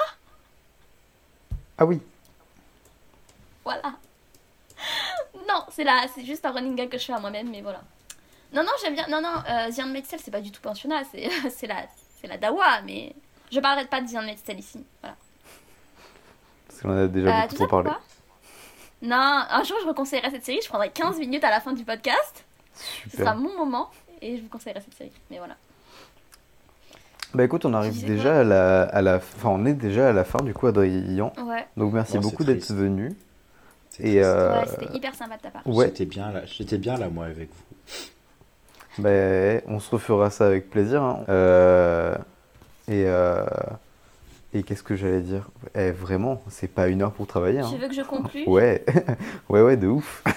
[1.77, 2.01] Ah oui.
[3.63, 3.93] Voilà.
[5.47, 7.83] Non, c'est là, c'est juste un running gag que je fais à moi-même, mais voilà.
[8.51, 9.05] Non, non, j'aime bien.
[9.07, 11.85] Non, non, euh, The Handmaid's Tale, c'est pas du tout pensionnat, c'est c'est la,
[12.21, 13.13] c'est la dawa, mais
[13.51, 14.83] je parlerai pas de The Handmaid's Tale ici.
[15.01, 15.15] Voilà.
[16.67, 17.89] Parce qu'on en a déjà Euh, beaucoup tout trop parlé.
[19.01, 21.73] Non, un jour je vous conseillerai cette série, je prendrai 15 minutes à la fin
[21.73, 22.45] du podcast.
[22.75, 23.19] Ce Super.
[23.19, 23.89] sera mon moment
[24.21, 25.11] et je vous conseillerai cette série.
[25.29, 25.55] Mais voilà.
[27.33, 30.23] Bah écoute, on arrive déjà à la, à la, enfin on est déjà à la
[30.23, 31.31] fin du coup, Adrien.
[31.45, 31.67] Ouais.
[31.75, 33.13] Donc merci Non, c'est beaucoup d'être venu.
[33.99, 35.61] Et euh, Ouais, c'était hyper sympa de ta part.
[35.67, 35.87] ouais.
[35.87, 37.93] J'étais bien là, j'étais bien là moi avec vous.
[38.97, 41.01] Bah, on se refera ça avec plaisir.
[41.03, 41.23] hein.
[41.29, 42.15] Euh,
[42.87, 43.45] et euh,
[44.53, 45.49] et qu'est-ce que j'allais dire?
[45.75, 47.59] Eh, Vraiment, c'est pas une heure pour travailler.
[47.59, 47.69] hein.
[47.69, 48.43] Tu veux que je conclue?
[48.47, 48.85] Ouais,
[49.49, 50.23] ouais, ouais, de ouf.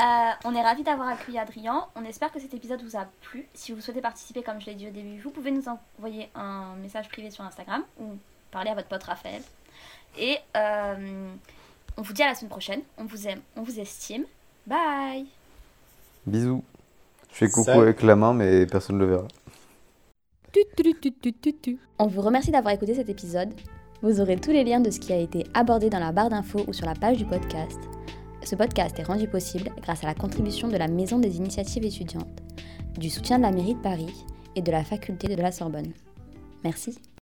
[0.00, 1.86] Euh, on est ravis d'avoir accueilli Adrien.
[1.94, 3.46] On espère que cet épisode vous a plu.
[3.54, 6.74] Si vous souhaitez participer, comme je l'ai dit au début, vous pouvez nous envoyer un
[6.82, 8.16] message privé sur Instagram ou
[8.50, 9.40] parler à votre pote Raphaël.
[10.18, 12.80] Et on vous dit à la semaine prochaine.
[12.98, 14.24] On vous aime, on vous estime.
[14.66, 15.26] Bye
[16.26, 16.64] Bisous.
[17.34, 19.28] Je fais coucou avec la main, mais personne ne le verra.
[21.98, 23.52] On vous remercie d'avoir écouté cet épisode.
[24.02, 26.64] Vous aurez tous les liens de ce qui a été abordé dans la barre d'infos
[26.68, 27.80] ou sur la page du podcast.
[28.44, 32.40] Ce podcast est rendu possible grâce à la contribution de la Maison des initiatives étudiantes,
[32.98, 34.14] du soutien de la mairie de Paris
[34.54, 35.92] et de la faculté de la Sorbonne.
[36.62, 36.96] Merci.